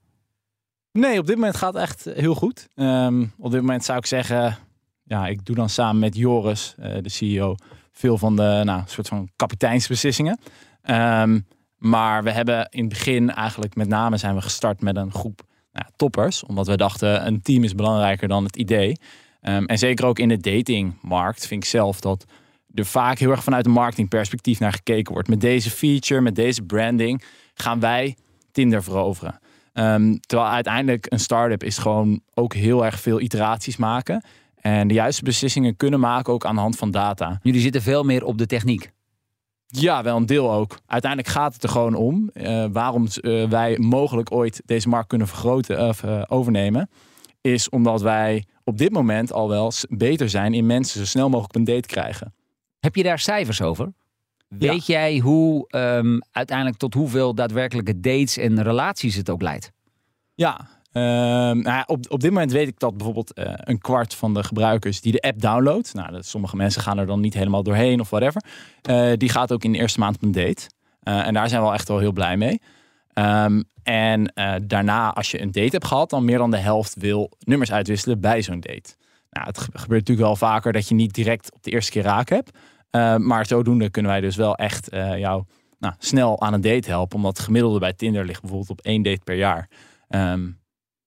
Nee, 0.91 1.19
op 1.19 1.25
dit 1.25 1.35
moment 1.35 1.55
gaat 1.55 1.73
het 1.73 1.83
echt 1.83 2.03
heel 2.03 2.35
goed. 2.35 2.67
Um, 2.75 3.33
op 3.37 3.51
dit 3.51 3.61
moment 3.61 3.85
zou 3.85 3.97
ik 3.97 4.05
zeggen... 4.05 4.57
Ja, 5.03 5.27
ik 5.27 5.45
doe 5.45 5.55
dan 5.55 5.69
samen 5.69 5.99
met 5.99 6.15
Joris, 6.15 6.75
uh, 6.79 6.97
de 7.01 7.09
CEO... 7.09 7.55
veel 7.91 8.17
van 8.17 8.35
de 8.35 8.61
nou, 8.63 8.83
soort 8.85 9.07
van 9.07 9.29
kapiteinsbeslissingen. 9.35 10.39
Um, 10.83 11.47
maar 11.77 12.23
we 12.23 12.31
hebben 12.31 12.67
in 12.69 12.79
het 12.79 12.89
begin 12.89 13.33
eigenlijk 13.33 13.75
met 13.75 13.87
name 13.87 14.17
zijn 14.17 14.35
we 14.35 14.41
gestart 14.41 14.81
met 14.81 14.95
een 14.95 15.11
groep 15.11 15.45
nou, 15.71 15.85
toppers. 15.95 16.43
Omdat 16.43 16.67
we 16.67 16.77
dachten, 16.77 17.27
een 17.27 17.41
team 17.41 17.63
is 17.63 17.75
belangrijker 17.75 18.27
dan 18.27 18.43
het 18.43 18.55
idee. 18.55 18.97
Um, 19.47 19.65
en 19.65 19.77
zeker 19.77 20.05
ook 20.05 20.19
in 20.19 20.27
de 20.27 20.37
datingmarkt 20.37 21.47
vind 21.47 21.63
ik 21.63 21.69
zelf 21.69 21.99
dat 21.99 22.25
er 22.73 22.85
vaak 22.85 23.19
heel 23.19 23.31
erg 23.31 23.43
vanuit 23.43 23.65
een 23.65 23.71
marketingperspectief 23.71 24.59
naar 24.59 24.73
gekeken 24.73 25.13
wordt. 25.13 25.27
Met 25.27 25.41
deze 25.41 25.69
feature, 25.69 26.21
met 26.21 26.35
deze 26.35 26.61
branding, 26.61 27.23
gaan 27.53 27.79
wij 27.79 28.15
Tinder 28.51 28.83
veroveren. 28.83 29.39
Ehm, 29.73 30.15
terwijl 30.19 30.49
uiteindelijk 30.49 31.05
een 31.09 31.19
start-up 31.19 31.63
is 31.63 31.77
gewoon 31.77 32.21
ook 32.33 32.53
heel 32.53 32.85
erg 32.85 32.99
veel 32.99 33.21
iteraties 33.21 33.77
maken. 33.77 34.23
En 34.55 34.87
de 34.87 34.93
juiste 34.93 35.23
beslissingen 35.23 35.75
kunnen 35.75 35.99
maken 35.99 36.33
ook 36.33 36.45
aan 36.45 36.55
de 36.55 36.61
hand 36.61 36.77
van 36.77 36.91
data. 36.91 37.39
Jullie 37.43 37.61
zitten 37.61 37.81
veel 37.81 38.03
meer 38.03 38.25
op 38.25 38.37
de 38.37 38.45
techniek. 38.45 38.91
Ja, 39.67 40.03
wel 40.03 40.17
een 40.17 40.25
deel 40.25 40.53
ook. 40.53 40.79
Uiteindelijk 40.85 41.31
gaat 41.31 41.53
het 41.53 41.63
er 41.63 41.69
gewoon 41.69 41.95
om 41.95 42.29
eh, 42.33 42.65
waarom 42.71 43.07
uh, 43.21 43.49
wij 43.49 43.77
mogelijk 43.77 44.31
ooit 44.31 44.61
deze 44.65 44.89
markt 44.89 45.07
kunnen 45.07 45.27
vergroten 45.27 45.87
of 45.87 46.03
uh, 46.03 46.23
overnemen. 46.27 46.89
Is 47.45 47.69
omdat 47.69 48.01
wij 48.01 48.45
op 48.63 48.77
dit 48.77 48.91
moment 48.91 49.33
al 49.33 49.49
wel 49.49 49.71
beter 49.89 50.29
zijn 50.29 50.53
in 50.53 50.65
mensen 50.65 50.99
zo 50.99 51.05
snel 51.05 51.29
mogelijk 51.29 51.55
op 51.55 51.55
een 51.55 51.73
date 51.73 51.87
krijgen. 51.87 52.33
Heb 52.79 52.95
je 52.95 53.03
daar 53.03 53.19
cijfers 53.19 53.61
over? 53.61 53.93
Weet 54.47 54.85
jij 54.85 55.17
hoe 55.17 55.67
um, 55.69 56.21
uiteindelijk 56.31 56.77
tot 56.77 56.93
hoeveel 56.93 57.35
daadwerkelijke 57.35 57.99
dates 57.99 58.37
en 58.37 58.63
relaties 58.63 59.15
het 59.15 59.29
ook 59.29 59.41
leidt? 59.41 59.71
Ja, 60.35 60.67
um, 60.91 61.61
nou, 61.61 61.83
op, 61.85 62.11
op 62.11 62.19
dit 62.19 62.31
moment 62.31 62.51
weet 62.51 62.67
ik 62.67 62.79
dat 62.79 62.97
bijvoorbeeld 62.97 63.39
uh, 63.39 63.45
een 63.55 63.79
kwart 63.79 64.15
van 64.15 64.33
de 64.33 64.43
gebruikers 64.43 65.01
die 65.01 65.11
de 65.11 65.21
app 65.21 65.41
downloadt, 65.41 65.93
nou, 65.93 66.11
dat, 66.11 66.25
sommige 66.25 66.55
mensen 66.55 66.81
gaan 66.81 66.97
er 66.97 67.05
dan 67.05 67.19
niet 67.19 67.33
helemaal 67.33 67.63
doorheen 67.63 67.99
of 67.99 68.09
whatever, 68.09 68.43
uh, 68.89 69.11
die 69.17 69.29
gaat 69.29 69.51
ook 69.51 69.63
in 69.63 69.71
de 69.71 69.77
eerste 69.77 69.99
maand 69.99 70.15
op 70.15 70.23
een 70.23 70.31
date. 70.31 70.69
Uh, 71.03 71.27
en 71.27 71.33
daar 71.33 71.49
zijn 71.49 71.61
we 71.61 71.67
wel 71.67 71.75
echt 71.75 71.87
wel 71.87 71.99
heel 71.99 72.11
blij 72.11 72.37
mee. 72.37 72.61
Um, 73.19 73.63
en 73.83 74.33
daarna, 74.67 75.13
als 75.13 75.31
je 75.31 75.41
een 75.41 75.51
date 75.51 75.69
hebt 75.69 75.85
gehad, 75.85 76.09
dan 76.09 76.25
meer 76.25 76.37
dan 76.37 76.51
de 76.51 76.57
helft 76.57 76.95
wil 76.95 77.31
nummers 77.39 77.71
uitwisselen 77.71 78.19
bij 78.19 78.41
zo'n 78.41 78.59
date. 78.59 78.95
Nou, 79.29 79.47
het 79.47 79.59
gebeurt 79.59 80.07
natuurlijk 80.07 80.27
wel 80.27 80.35
vaker 80.35 80.73
dat 80.73 80.87
je 80.87 80.95
niet 80.95 81.13
direct 81.13 81.53
op 81.53 81.63
de 81.63 81.71
eerste 81.71 81.91
keer 81.91 82.03
raak 82.03 82.29
hebt. 82.29 82.57
Uh, 82.91 83.15
maar 83.15 83.45
zodoende 83.45 83.89
kunnen 83.89 84.11
wij 84.11 84.21
dus 84.21 84.35
wel 84.35 84.55
echt 84.55 84.93
uh, 84.93 85.17
jou 85.17 85.43
nou, 85.79 85.93
snel 85.97 86.41
aan 86.41 86.53
een 86.53 86.61
date 86.61 86.89
helpen. 86.89 87.15
Omdat 87.15 87.37
het 87.37 87.45
gemiddelde 87.45 87.79
bij 87.79 87.93
Tinder 87.93 88.25
ligt 88.25 88.41
bijvoorbeeld 88.41 88.69
op 88.69 88.81
één 88.81 89.01
date 89.01 89.21
per 89.23 89.35
jaar. 89.35 89.69
Um, 90.09 90.59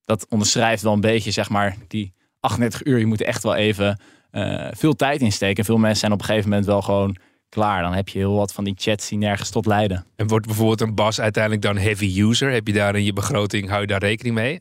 dat 0.05 0.27
onderschrijft 0.29 0.83
wel 0.83 0.93
een 0.93 1.01
beetje, 1.01 1.31
zeg 1.31 1.49
maar, 1.49 1.77
die 1.89 2.15
38 2.41 2.85
uur. 2.85 2.99
Je 2.99 3.07
moet 3.07 3.23
echt 3.23 3.43
wel 3.43 3.55
even 3.55 4.01
uh, 4.33 4.69
veel 4.71 4.95
tijd 4.95 5.21
insteken. 5.21 5.65
Veel 5.65 5.79
mensen 5.79 6.01
zijn 6.01 6.13
op 6.13 6.19
een 6.19 6.25
gegeven 6.25 6.49
moment 6.49 6.67
wel 6.67 6.83
gewoon 6.83 7.17
klaar. 7.49 7.83
Dan 7.83 7.95
heb 7.95 8.09
je 8.09 8.19
heel 8.19 8.35
wat 8.35 8.53
van 8.53 8.65
die 8.65 8.75
chats 8.77 9.09
die 9.09 9.19
nergens 9.19 9.51
tot 9.51 9.67
leiden. 9.67 10.05
En 10.17 10.27
wordt 10.27 10.47
bijvoorbeeld 10.47 10.81
een 10.81 10.95
Bas 10.95 11.21
uiteindelijk 11.21 11.63
dan 11.63 11.77
heavy 11.77 12.21
user? 12.21 12.53
Heb 12.53 12.67
je 12.67 12.73
daar 12.73 12.97
in 12.97 13.05
je 13.05 13.13
begroting, 13.13 13.69
hou 13.69 13.81
je 13.81 13.87
daar 13.87 14.01
rekening 14.01 14.35
mee? 14.35 14.61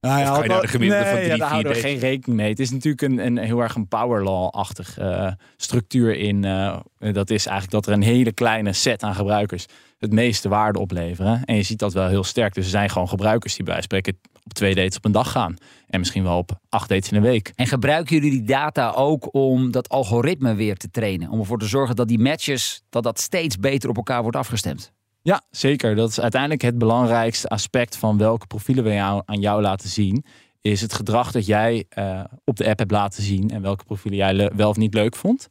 Nou 0.00 0.18
ja, 0.18 0.42
je 0.42 0.48
daar 0.48 0.58
nee, 0.58 0.68
van 0.70 0.80
drie, 0.80 1.26
ja, 1.26 1.36
daar 1.36 1.48
houden 1.48 1.72
we 1.72 1.78
geen 1.78 1.98
rekening 1.98 2.40
mee. 2.40 2.48
Het 2.48 2.58
is 2.58 2.70
natuurlijk 2.70 3.02
een, 3.02 3.18
een 3.26 3.38
heel 3.38 3.60
erg 3.60 3.74
een 3.74 3.88
power 3.88 4.22
law-achtig 4.22 4.98
uh, 4.98 5.32
structuur 5.56 6.16
in. 6.16 6.42
Uh, 6.42 6.78
dat 6.98 7.30
is 7.30 7.46
eigenlijk 7.46 7.70
dat 7.70 7.86
er 7.86 7.92
een 7.92 8.02
hele 8.02 8.32
kleine 8.32 8.72
set 8.72 9.02
aan 9.02 9.14
gebruikers 9.14 9.66
het 9.98 10.12
meeste 10.12 10.48
waarde 10.48 10.78
opleveren. 10.78 11.44
En 11.44 11.54
je 11.54 11.62
ziet 11.62 11.78
dat 11.78 11.92
wel 11.92 12.08
heel 12.08 12.24
sterk. 12.24 12.54
Dus 12.54 12.64
er 12.64 12.70
zijn 12.70 12.90
gewoon 12.90 13.08
gebruikers 13.08 13.56
die 13.56 13.64
bij 13.64 13.80
spreken 13.80 14.20
op 14.48 14.54
twee 14.54 14.74
dates 14.74 14.96
op 14.96 15.04
een 15.04 15.12
dag 15.12 15.30
gaan. 15.30 15.56
En 15.86 15.98
misschien 15.98 16.22
wel 16.22 16.38
op 16.38 16.58
acht 16.68 16.88
dates 16.88 17.10
in 17.10 17.16
een 17.16 17.22
week. 17.22 17.52
En 17.54 17.66
gebruiken 17.66 18.16
jullie 18.16 18.30
die 18.30 18.44
data 18.44 18.90
ook 18.90 19.34
om 19.34 19.70
dat 19.70 19.88
algoritme 19.88 20.54
weer 20.54 20.76
te 20.76 20.90
trainen? 20.90 21.30
Om 21.30 21.38
ervoor 21.38 21.58
te 21.58 21.66
zorgen 21.66 21.96
dat 21.96 22.08
die 22.08 22.18
matches, 22.18 22.82
dat 22.88 23.02
dat 23.02 23.20
steeds 23.20 23.56
beter 23.56 23.88
op 23.88 23.96
elkaar 23.96 24.22
wordt 24.22 24.36
afgestemd? 24.36 24.92
Ja, 25.22 25.42
zeker. 25.50 25.94
Dat 25.94 26.10
is 26.10 26.20
uiteindelijk 26.20 26.62
het 26.62 26.78
belangrijkste 26.78 27.48
aspect 27.48 27.96
van 27.96 28.18
welke 28.18 28.46
profielen 28.46 28.84
we 28.84 28.92
jou, 28.92 29.22
aan 29.24 29.40
jou 29.40 29.62
laten 29.62 29.88
zien. 29.88 30.24
Is 30.60 30.80
het 30.80 30.92
gedrag 30.92 31.32
dat 31.32 31.46
jij 31.46 31.84
uh, 31.98 32.24
op 32.44 32.56
de 32.56 32.68
app 32.68 32.78
hebt 32.78 32.90
laten 32.90 33.22
zien 33.22 33.50
en 33.50 33.62
welke 33.62 33.84
profielen 33.84 34.18
jij 34.18 34.50
wel 34.56 34.68
of 34.68 34.76
niet 34.76 34.94
leuk 34.94 35.16
vond. 35.16 35.46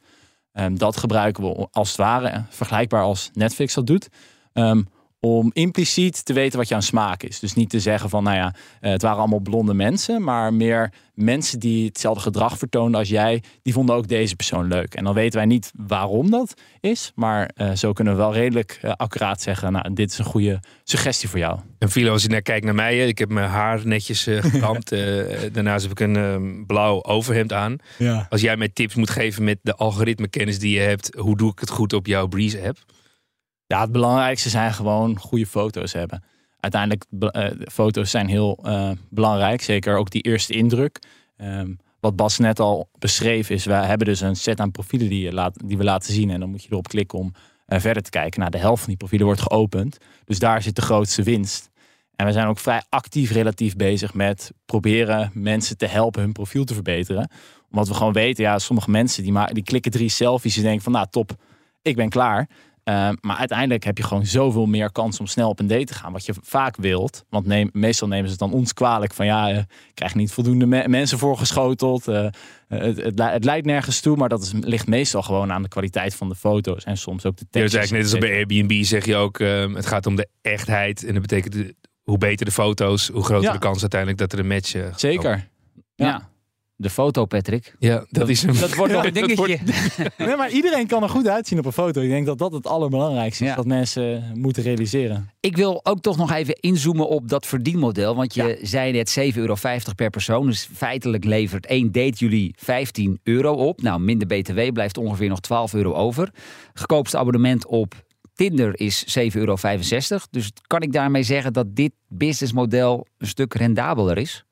Um, 0.53 0.77
dat 0.77 0.97
gebruiken 0.97 1.43
we 1.43 1.67
als 1.71 1.87
het 1.87 1.97
ware, 1.97 2.45
vergelijkbaar 2.49 3.03
als 3.03 3.29
Netflix 3.33 3.73
dat 3.73 3.87
doet. 3.87 4.07
Um, 4.53 4.87
om 5.19 5.51
impliciet 5.53 6.25
te 6.25 6.33
weten 6.33 6.57
wat 6.57 6.67
jouw 6.67 6.79
smaak 6.79 7.23
is. 7.23 7.39
Dus 7.39 7.53
niet 7.53 7.69
te 7.69 7.79
zeggen 7.79 8.09
van, 8.09 8.23
nou 8.23 8.35
ja, 8.35 8.53
eh, 8.81 8.91
het 8.91 9.01
waren 9.01 9.19
allemaal 9.19 9.39
blonde 9.39 9.73
mensen, 9.73 10.23
maar 10.23 10.53
meer 10.53 10.93
mensen 11.13 11.59
die 11.59 11.85
hetzelfde 11.85 12.21
gedrag 12.21 12.57
vertoonden 12.57 12.99
als 12.99 13.09
jij, 13.09 13.43
die 13.61 13.73
vonden 13.73 13.95
ook 13.95 14.07
deze 14.07 14.35
persoon 14.35 14.67
leuk. 14.67 14.93
En 14.93 15.03
dan 15.03 15.13
weten 15.13 15.37
wij 15.37 15.45
niet 15.47 15.71
waarom 15.75 16.29
dat 16.29 16.53
is, 16.79 17.11
maar 17.15 17.51
uh, 17.55 17.71
zo 17.71 17.93
kunnen 17.93 18.13
we 18.13 18.19
wel 18.19 18.33
redelijk 18.33 18.79
uh, 18.83 18.91
accuraat 18.91 19.41
zeggen, 19.41 19.71
nou, 19.71 19.93
dit 19.93 20.11
is 20.11 20.17
een 20.17 20.25
goede 20.25 20.59
suggestie 20.83 21.29
voor 21.29 21.39
jou. 21.39 21.59
En 21.79 21.89
Philo, 21.89 22.11
als 22.11 22.23
je 22.23 22.29
naar 22.29 22.41
kijkt 22.41 22.65
naar 22.65 22.75
mij, 22.75 23.07
ik 23.07 23.17
heb 23.17 23.29
mijn 23.29 23.49
haar 23.49 23.81
netjes 23.87 24.23
gekamd, 24.23 24.89
daarnaast 25.53 25.83
heb 25.83 25.91
ik 25.91 25.99
een 25.99 26.15
ehm, 26.15 26.65
blauw 26.65 27.03
overhemd 27.03 27.53
aan. 27.53 27.77
Ja. 27.97 28.27
Als 28.29 28.41
jij 28.41 28.57
mij 28.57 28.69
tips 28.69 28.95
moet 28.95 29.09
geven 29.09 29.43
met 29.43 29.57
de 29.61 29.75
algoritmekennis 29.75 30.59
die 30.59 30.73
je 30.73 30.79
hebt, 30.79 31.15
hoe 31.17 31.37
doe 31.37 31.51
ik 31.51 31.59
het 31.59 31.69
goed 31.69 31.93
op 31.93 32.05
jouw 32.05 32.27
Breeze 32.27 32.67
app? 32.67 32.77
Ja, 33.67 33.81
het 33.81 33.91
belangrijkste 33.91 34.49
zijn 34.49 34.73
gewoon 34.73 35.19
goede 35.19 35.45
foto's 35.45 35.93
hebben. 35.93 36.23
Uiteindelijk, 36.59 37.05
uh, 37.19 37.67
foto's 37.71 38.11
zijn 38.11 38.27
heel 38.27 38.59
uh, 38.63 38.91
belangrijk. 39.09 39.61
Zeker 39.61 39.97
ook 39.97 40.09
die 40.09 40.21
eerste 40.21 40.53
indruk. 40.53 40.99
Um, 41.37 41.77
wat 41.99 42.15
Bas 42.15 42.37
net 42.37 42.59
al 42.59 42.89
beschreef 42.99 43.49
is, 43.49 43.65
we 43.65 43.73
hebben 43.73 44.07
dus 44.07 44.21
een 44.21 44.35
set 44.35 44.59
aan 44.59 44.71
profielen 44.71 45.09
die, 45.09 45.23
je 45.23 45.33
laat, 45.33 45.67
die 45.67 45.77
we 45.77 45.83
laten 45.83 46.13
zien. 46.13 46.29
En 46.29 46.39
dan 46.39 46.49
moet 46.49 46.63
je 46.63 46.71
erop 46.71 46.87
klikken 46.87 47.19
om 47.19 47.33
uh, 47.67 47.79
verder 47.79 48.03
te 48.03 48.09
kijken. 48.09 48.39
Nou, 48.39 48.51
de 48.51 48.57
helft 48.57 48.79
van 48.79 48.89
die 48.89 48.97
profielen 48.97 49.25
wordt 49.25 49.41
geopend. 49.41 49.97
Dus 50.25 50.39
daar 50.39 50.61
zit 50.61 50.75
de 50.75 50.81
grootste 50.81 51.23
winst. 51.23 51.69
En 52.15 52.25
we 52.25 52.31
zijn 52.31 52.47
ook 52.47 52.59
vrij 52.59 52.83
actief 52.89 53.31
relatief 53.31 53.75
bezig 53.75 54.13
met 54.13 54.51
proberen 54.65 55.31
mensen 55.33 55.77
te 55.77 55.85
helpen 55.85 56.21
hun 56.21 56.31
profiel 56.31 56.63
te 56.63 56.73
verbeteren. 56.73 57.29
Omdat 57.71 57.87
we 57.87 57.93
gewoon 57.93 58.13
weten, 58.13 58.43
ja, 58.43 58.59
sommige 58.59 58.89
mensen 58.89 59.23
die, 59.23 59.31
maar, 59.31 59.53
die 59.53 59.63
klikken 59.63 59.91
drie 59.91 60.09
selfies 60.09 60.57
en 60.57 60.63
denken 60.63 60.83
van, 60.83 60.91
nou 60.91 61.07
top, 61.09 61.35
ik 61.81 61.95
ben 61.95 62.09
klaar. 62.09 62.49
Uh, 62.89 63.09
maar 63.21 63.37
uiteindelijk 63.37 63.83
heb 63.83 63.97
je 63.97 64.03
gewoon 64.03 64.25
zoveel 64.25 64.65
meer 64.65 64.91
kans 64.91 65.19
om 65.19 65.27
snel 65.27 65.49
op 65.49 65.59
een 65.59 65.67
date 65.67 65.85
te 65.85 65.93
gaan. 65.93 66.11
Wat 66.11 66.25
je 66.25 66.33
vaak 66.41 66.75
wilt. 66.75 67.25
Want 67.29 67.45
neem, 67.45 67.69
meestal 67.73 68.07
nemen 68.07 68.25
ze 68.25 68.31
het 68.31 68.39
dan 68.39 68.51
ons 68.51 68.73
kwalijk. 68.73 69.13
Van 69.13 69.25
ja, 69.25 69.53
uh, 69.53 69.59
krijg 69.93 70.15
niet 70.15 70.31
voldoende 70.31 70.65
me 70.65 70.87
mensen 70.87 71.17
voorgeschoteld. 71.17 72.07
Uh, 72.07 72.27
het, 72.67 73.01
het, 73.01 73.19
het, 73.19 73.43
leidt 73.43 73.65
nergens 73.65 73.99
toe. 73.99 74.17
Maar 74.17 74.29
dat 74.29 74.41
is, 74.41 74.51
ligt 74.59 74.87
meestal 74.87 75.21
gewoon 75.21 75.51
aan 75.51 75.61
de 75.61 75.67
kwaliteit 75.67 76.15
van 76.15 76.29
de 76.29 76.35
foto's. 76.35 76.83
En 76.83 76.97
soms 76.97 77.25
ook 77.25 77.37
de 77.37 77.45
tekst. 77.49 77.71
Dus 77.71 77.79
eigenlijk 77.79 78.05
net 78.05 78.13
als 78.13 78.29
bij 78.29 78.37
Airbnb 78.37 78.83
zeg 78.83 79.05
je 79.05 79.15
ook. 79.15 79.39
Ehm, 79.39 79.73
het 79.73 79.85
gaat 79.85 80.05
om 80.05 80.15
de 80.15 80.27
echtheid. 80.41 81.05
En 81.05 81.13
dat 81.13 81.21
betekent 81.21 81.73
hoe 82.03 82.17
beter 82.17 82.45
de 82.45 82.51
foto's. 82.51 83.07
Hoe 83.07 83.23
groter 83.23 83.47
ja. 83.47 83.51
de 83.51 83.59
kans 83.59 83.81
uiteindelijk 83.81 84.19
dat 84.19 84.33
er 84.33 84.39
een 84.39 84.47
match... 84.47 84.75
Zeker. 84.95 85.47
ja. 85.95 86.05
ja. 86.05 86.29
De 86.79 86.89
foto, 86.89 87.25
Patrick. 87.25 87.75
Ja, 87.79 88.05
dat, 88.09 88.29
is 88.29 88.43
een... 88.43 88.59
Dat 88.59 88.75
wordt 88.75 88.93
nog 88.93 89.05
een 89.05 89.13
dingetje. 89.21 89.35
Wordt... 89.35 90.17
nee, 90.17 90.35
maar 90.35 90.49
iedereen 90.49 90.87
kan 90.87 91.03
er 91.03 91.09
goed 91.09 91.27
uitzien 91.27 91.59
op 91.59 91.65
een 91.65 91.71
foto. 91.71 92.01
Ik 92.01 92.09
denk 92.09 92.25
dat 92.25 92.37
dat 92.37 92.51
het 92.51 92.67
allerbelangrijkste 92.67 93.43
is. 93.43 93.49
Ja. 93.49 93.55
Dat 93.55 93.65
mensen 93.65 94.31
moeten 94.33 94.63
realiseren. 94.63 95.29
Ik 95.39 95.55
wil 95.55 95.79
ook 95.83 96.01
toch 96.01 96.17
nog 96.17 96.31
even 96.31 96.55
inzoomen 96.55 97.07
op 97.07 97.29
dat 97.29 97.45
verdienmodel. 97.45 98.15
Want 98.15 98.33
je 98.33 98.43
ja. 98.43 98.65
zei 98.65 98.91
net 98.91 99.19
7,50 99.19 99.37
euro 99.37 99.55
per 99.95 100.09
persoon. 100.09 100.45
Dus 100.45 100.69
feitelijk 100.73 101.23
levert 101.23 101.65
één 101.65 101.91
date 101.91 102.15
jullie 102.15 102.55
15 102.57 103.19
euro 103.23 103.53
op. 103.53 103.81
Nou, 103.81 103.99
minder 103.99 104.27
btw 104.27 104.71
blijft 104.73 104.97
ongeveer 104.97 105.29
nog 105.29 105.39
12 105.39 105.73
euro 105.73 105.93
over. 105.93 106.31
Goedkoopste 106.73 107.17
abonnement 107.17 107.65
op 107.65 108.05
Tinder 108.37 108.79
is 108.79 109.19
7,65 109.19 109.25
euro. 109.35 109.55
Dus 110.29 110.51
kan 110.67 110.81
ik 110.81 110.91
daarmee 110.91 111.23
zeggen 111.23 111.53
dat 111.53 111.75
dit 111.75 111.91
businessmodel 112.07 113.07
een 113.17 113.27
stuk 113.27 113.53
rendabeler 113.53 114.17
is? 114.17 114.45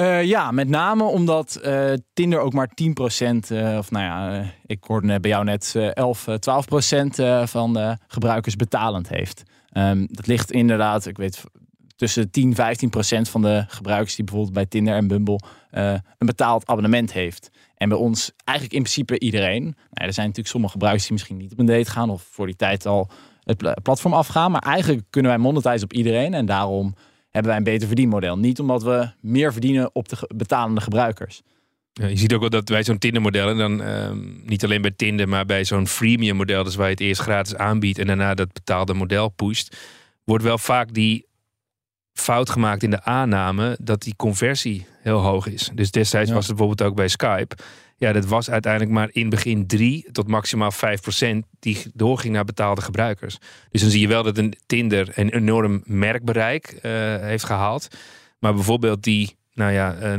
Uh, 0.00 0.24
ja, 0.24 0.50
met 0.50 0.68
name 0.68 1.04
omdat 1.04 1.60
uh, 1.64 1.92
Tinder 2.12 2.40
ook 2.40 2.52
maar 2.52 2.68
10%, 2.68 2.72
uh, 3.52 3.76
of 3.78 3.90
nou 3.90 4.04
ja, 4.04 4.44
ik 4.66 4.84
hoorde 4.84 5.20
bij 5.20 5.30
jou 5.30 5.44
net 5.44 5.74
11, 5.94 6.26
12% 6.28 6.30
van 7.44 7.72
de 7.72 7.96
gebruikers 8.06 8.56
betalend 8.56 9.08
heeft. 9.08 9.42
Um, 9.72 10.06
dat 10.10 10.26
ligt 10.26 10.50
inderdaad, 10.50 11.06
ik 11.06 11.16
weet, 11.16 11.44
tussen 11.96 12.30
10, 12.30 12.54
15% 12.54 12.56
van 13.20 13.42
de 13.42 13.64
gebruikers 13.68 14.14
die 14.14 14.24
bijvoorbeeld 14.24 14.54
bij 14.54 14.66
Tinder 14.66 14.94
en 14.94 15.08
Bumble 15.08 15.40
een 15.70 16.26
betaald 16.26 16.66
abonnement 16.66 17.12
heeft. 17.12 17.50
En 17.76 17.88
bij 17.88 17.98
ons 17.98 18.32
eigenlijk 18.44 18.78
in 18.78 18.82
principe 18.82 19.18
iedereen. 19.18 19.62
Nou, 19.62 19.74
er 20.06 20.12
zijn 20.12 20.26
natuurlijk 20.26 20.48
sommige 20.48 20.72
gebruikers 20.72 21.04
die 21.04 21.12
misschien 21.12 21.36
niet 21.36 21.52
op 21.52 21.58
een 21.58 21.66
date 21.66 21.90
gaan 21.90 22.10
of 22.10 22.22
voor 22.22 22.46
die 22.46 22.56
tijd 22.56 22.86
al 22.86 23.10
het 23.42 23.82
platform 23.82 24.14
afgaan. 24.14 24.50
Maar 24.50 24.62
eigenlijk 24.62 25.04
kunnen 25.10 25.30
wij 25.30 25.40
monetizen 25.40 25.82
op 25.82 25.92
iedereen 25.92 26.34
en 26.34 26.46
daarom 26.46 26.94
hebben 27.30 27.50
wij 27.50 27.56
een 27.56 27.64
beter 27.64 27.86
verdienmodel. 27.86 28.38
Niet 28.38 28.60
omdat 28.60 28.82
we 28.82 29.10
meer 29.20 29.52
verdienen 29.52 29.94
op 29.94 30.08
de 30.08 30.16
betalende 30.34 30.80
gebruikers. 30.80 31.42
Ja, 31.92 32.06
je 32.06 32.16
ziet 32.16 32.34
ook 32.34 32.40
wel 32.40 32.50
dat 32.50 32.68
wij 32.68 32.82
zo'n 32.82 32.98
Tinder-model, 32.98 33.48
en 33.48 33.56
dan 33.56 33.82
uh, 33.82 34.10
niet 34.44 34.64
alleen 34.64 34.82
bij 34.82 34.92
Tinder, 34.96 35.28
maar 35.28 35.46
bij 35.46 35.64
zo'n 35.64 35.86
freemium 35.86 36.36
model, 36.36 36.64
dus 36.64 36.74
waar 36.74 36.86
je 36.86 36.92
het 36.92 37.00
eerst 37.00 37.20
gratis 37.20 37.56
aanbiedt 37.56 37.98
en 37.98 38.06
daarna 38.06 38.34
dat 38.34 38.52
betaalde 38.52 38.94
model 38.94 39.28
pusht, 39.28 39.76
wordt 40.24 40.44
wel 40.44 40.58
vaak 40.58 40.94
die 40.94 41.26
fout 42.12 42.50
gemaakt 42.50 42.82
in 42.82 42.90
de 42.90 43.02
aanname 43.02 43.76
dat 43.80 44.02
die 44.02 44.16
conversie 44.16 44.86
heel 45.02 45.18
hoog 45.18 45.46
is. 45.46 45.70
Dus 45.74 45.90
destijds 45.90 46.28
ja. 46.28 46.34
was 46.34 46.46
het 46.46 46.56
bijvoorbeeld 46.56 46.88
ook 46.88 46.96
bij 46.96 47.08
Skype. 47.08 47.56
Ja, 47.96 48.12
dat 48.12 48.26
was 48.26 48.50
uiteindelijk 48.50 48.92
maar 48.92 49.08
in 49.12 49.28
begin 49.28 49.66
3 49.66 50.08
tot 50.12 50.28
maximaal 50.28 50.72
5% 50.72 50.76
die 51.58 51.82
doorging 51.94 52.34
naar 52.34 52.44
betaalde 52.44 52.80
gebruikers. 52.80 53.38
Dus 53.70 53.80
dan 53.80 53.90
zie 53.90 54.00
je 54.00 54.08
wel 54.08 54.22
dat 54.22 54.38
een 54.38 54.54
Tinder 54.66 55.12
een 55.14 55.30
enorm 55.30 55.82
merkbereik 55.84 56.72
uh, 56.72 56.80
heeft 57.16 57.44
gehaald. 57.44 57.88
Maar 58.38 58.54
bijvoorbeeld 58.54 59.02
die 59.02 59.38
nou 59.54 59.72
ja, 59.72 59.94
eh, 59.94 60.14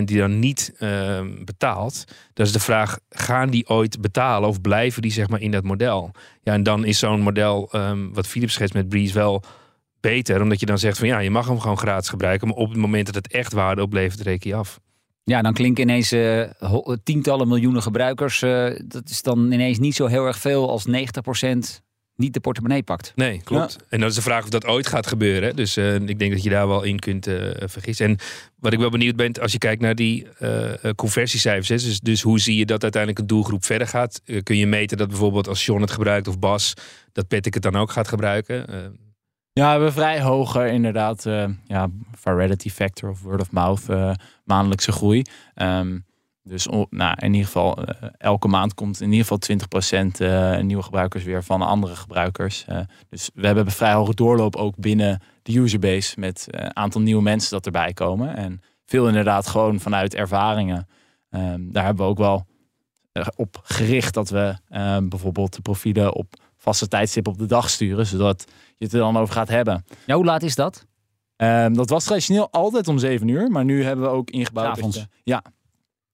90% 0.00 0.04
die 0.04 0.18
dan 0.18 0.38
niet 0.38 0.74
eh, 0.78 1.20
betaalt. 1.44 2.04
Dat 2.32 2.46
is 2.46 2.52
de 2.52 2.60
vraag, 2.60 2.98
gaan 3.10 3.50
die 3.50 3.68
ooit 3.68 4.00
betalen 4.00 4.48
of 4.48 4.60
blijven 4.60 5.02
die 5.02 5.12
zeg 5.12 5.28
maar 5.28 5.40
in 5.40 5.50
dat 5.50 5.64
model? 5.64 6.10
Ja, 6.42 6.52
en 6.52 6.62
dan 6.62 6.84
is 6.84 6.98
zo'n 6.98 7.20
model, 7.20 7.68
ehm, 7.72 8.12
wat 8.12 8.26
Philips 8.26 8.52
schetst 8.52 8.74
met 8.74 8.88
Breeze, 8.88 9.14
wel 9.14 9.44
beter. 10.04 10.42
Omdat 10.42 10.60
je 10.60 10.66
dan 10.66 10.78
zegt 10.78 10.98
van 10.98 11.06
ja, 11.08 11.18
je 11.18 11.30
mag 11.30 11.46
hem 11.48 11.60
gewoon 11.60 11.78
gratis 11.78 12.08
gebruiken. 12.08 12.48
Maar 12.48 12.56
op 12.56 12.68
het 12.68 12.78
moment 12.78 13.06
dat 13.06 13.14
het 13.14 13.32
echt 13.32 13.52
waarde 13.52 13.82
oplevert, 13.82 14.20
reken 14.20 14.50
je 14.50 14.56
af. 14.56 14.80
Ja, 15.24 15.42
dan 15.42 15.52
klinken 15.52 15.82
ineens 15.82 16.12
eh, 16.12 16.42
ho- 16.58 16.96
tientallen 17.04 17.48
miljoenen 17.48 17.82
gebruikers. 17.82 18.42
eh, 18.42 18.80
dat 18.84 19.08
is 19.10 19.22
dan 19.22 19.52
ineens 19.52 19.78
niet 19.78 19.94
zo 19.94 20.06
heel 20.06 20.26
erg 20.26 20.38
veel 20.38 20.70
als 20.70 20.86
90% 20.86 21.82
niet 22.16 22.32
de 22.34 22.40
portemonnee 22.40 22.82
pakt. 22.82 23.12
Nee, 23.14 23.40
klopt. 23.44 23.76
En 23.88 24.00
dan 24.00 24.08
is 24.08 24.14
de 24.14 24.22
vraag 24.22 24.42
of 24.42 24.48
dat 24.48 24.66
ooit 24.66 24.86
gaat 24.86 25.06
gebeuren. 25.06 25.56
Dus 25.56 25.76
eh, 25.76 25.94
ik 25.94 26.18
denk 26.18 26.32
dat 26.32 26.42
je 26.42 26.50
daar 26.50 26.68
wel 26.68 26.82
in 26.82 26.98
kunt 26.98 27.24
vergissen. 27.64 28.06
En 28.06 28.18
wat 28.58 28.72
ik 28.72 28.78
wel 28.78 28.90
benieuwd 28.90 29.16
ben, 29.16 29.32
als 29.32 29.52
je 29.52 29.58
kijkt 29.58 29.82
naar 29.82 29.94
die 29.94 30.26
conversiecijfers. 30.96 31.68
Hè, 31.68 31.88
dus, 31.88 32.00
dus 32.00 32.22
hoe 32.22 32.40
zie 32.40 32.56
je 32.56 32.66
dat 32.66 32.82
uiteindelijk 32.82 33.20
een 33.20 33.26
doelgroep 33.28 33.64
verder 33.64 33.86
gaat? 33.86 34.20
Kun 34.42 34.56
je 34.56 34.66
meten 34.66 34.96
dat 34.96 35.08
bijvoorbeeld 35.08 35.48
als 35.48 35.66
John 35.66 35.80
het 35.80 35.90
gebruikt 35.90 36.28
of 36.28 36.38
Bas, 36.38 36.74
dat 37.12 37.28
Patrick 37.28 37.54
het 37.54 37.62
dan 37.62 37.76
ook 37.76 37.90
gaat 37.90 38.08
gebruiken? 38.08 38.64
Ja, 39.54 39.64
we 39.64 39.70
hebben 39.70 39.92
vrij 39.92 40.20
hoge 40.20 40.68
inderdaad 40.68 41.26
eh, 41.26 41.48
ja, 41.66 41.88
virality 42.24 42.70
factor 42.70 43.10
of 43.10 43.22
word 43.22 43.40
of 43.40 43.52
mouth 43.52 43.88
eh, 43.88 44.12
maandelijkse 44.44 44.92
groei. 44.92 45.22
Ehm, 45.54 45.98
dus 46.42 46.66
nou, 46.90 47.14
in 47.18 47.32
ieder 47.32 47.46
geval, 47.46 47.84
eh, 47.84 48.08
elke 48.18 48.48
maand 48.48 48.74
komt 48.74 49.00
in 49.00 49.12
ieder 49.12 49.20
geval 49.20 49.38
20% 49.38 50.20
eh, 50.20 50.58
nieuwe 50.58 50.82
gebruikers 50.82 51.24
weer 51.24 51.44
van 51.44 51.62
andere 51.62 51.96
gebruikers. 51.96 52.64
Dus 53.08 53.30
we 53.34 53.46
hebben 53.46 53.66
vrij 53.66 53.92
hoge 53.92 54.14
doorloop 54.14 54.56
ook 54.56 54.76
binnen 54.76 55.22
de 55.42 55.58
userbase 55.58 56.20
met 56.20 56.46
een 56.50 56.76
aantal 56.76 57.00
nieuwe 57.00 57.22
mensen 57.22 57.50
dat 57.50 57.66
erbij 57.66 57.92
komen. 57.92 58.36
En 58.36 58.60
veel 58.86 59.06
inderdaad 59.08 59.46
gewoon 59.46 59.80
vanuit 59.80 60.14
ervaringen. 60.14 60.88
Ehm, 61.30 61.60
daar 61.72 61.84
hebben 61.84 62.04
we 62.04 62.10
ook 62.10 62.18
wel 62.18 62.46
op 63.36 63.60
gericht 63.62 64.14
dat 64.14 64.28
we 64.30 64.56
bijvoorbeeld 65.08 65.54
de 65.54 65.62
profielen 65.62 66.14
op 66.14 66.34
vaste 66.64 66.88
tijdstip 66.88 67.28
op 67.28 67.38
de 67.38 67.46
dag 67.46 67.70
sturen, 67.70 68.06
zodat 68.06 68.44
je 68.76 68.84
het 68.84 68.92
er 68.94 68.98
dan 69.00 69.16
over 69.16 69.34
gaat 69.34 69.48
hebben. 69.48 69.84
Ja, 70.06 70.14
hoe 70.14 70.24
laat 70.24 70.42
is 70.42 70.54
dat? 70.54 70.86
Ehm, 71.36 71.72
dat 71.72 71.90
was 71.90 72.04
traditioneel 72.04 72.48
altijd 72.50 72.88
om 72.88 72.98
7 72.98 73.28
uur, 73.28 73.50
maar 73.50 73.64
nu 73.64 73.84
hebben 73.84 74.04
we 74.04 74.10
ook 74.10 74.30
ingebouwd. 74.30 74.76
je- 74.94 75.06
ja. 75.22 75.42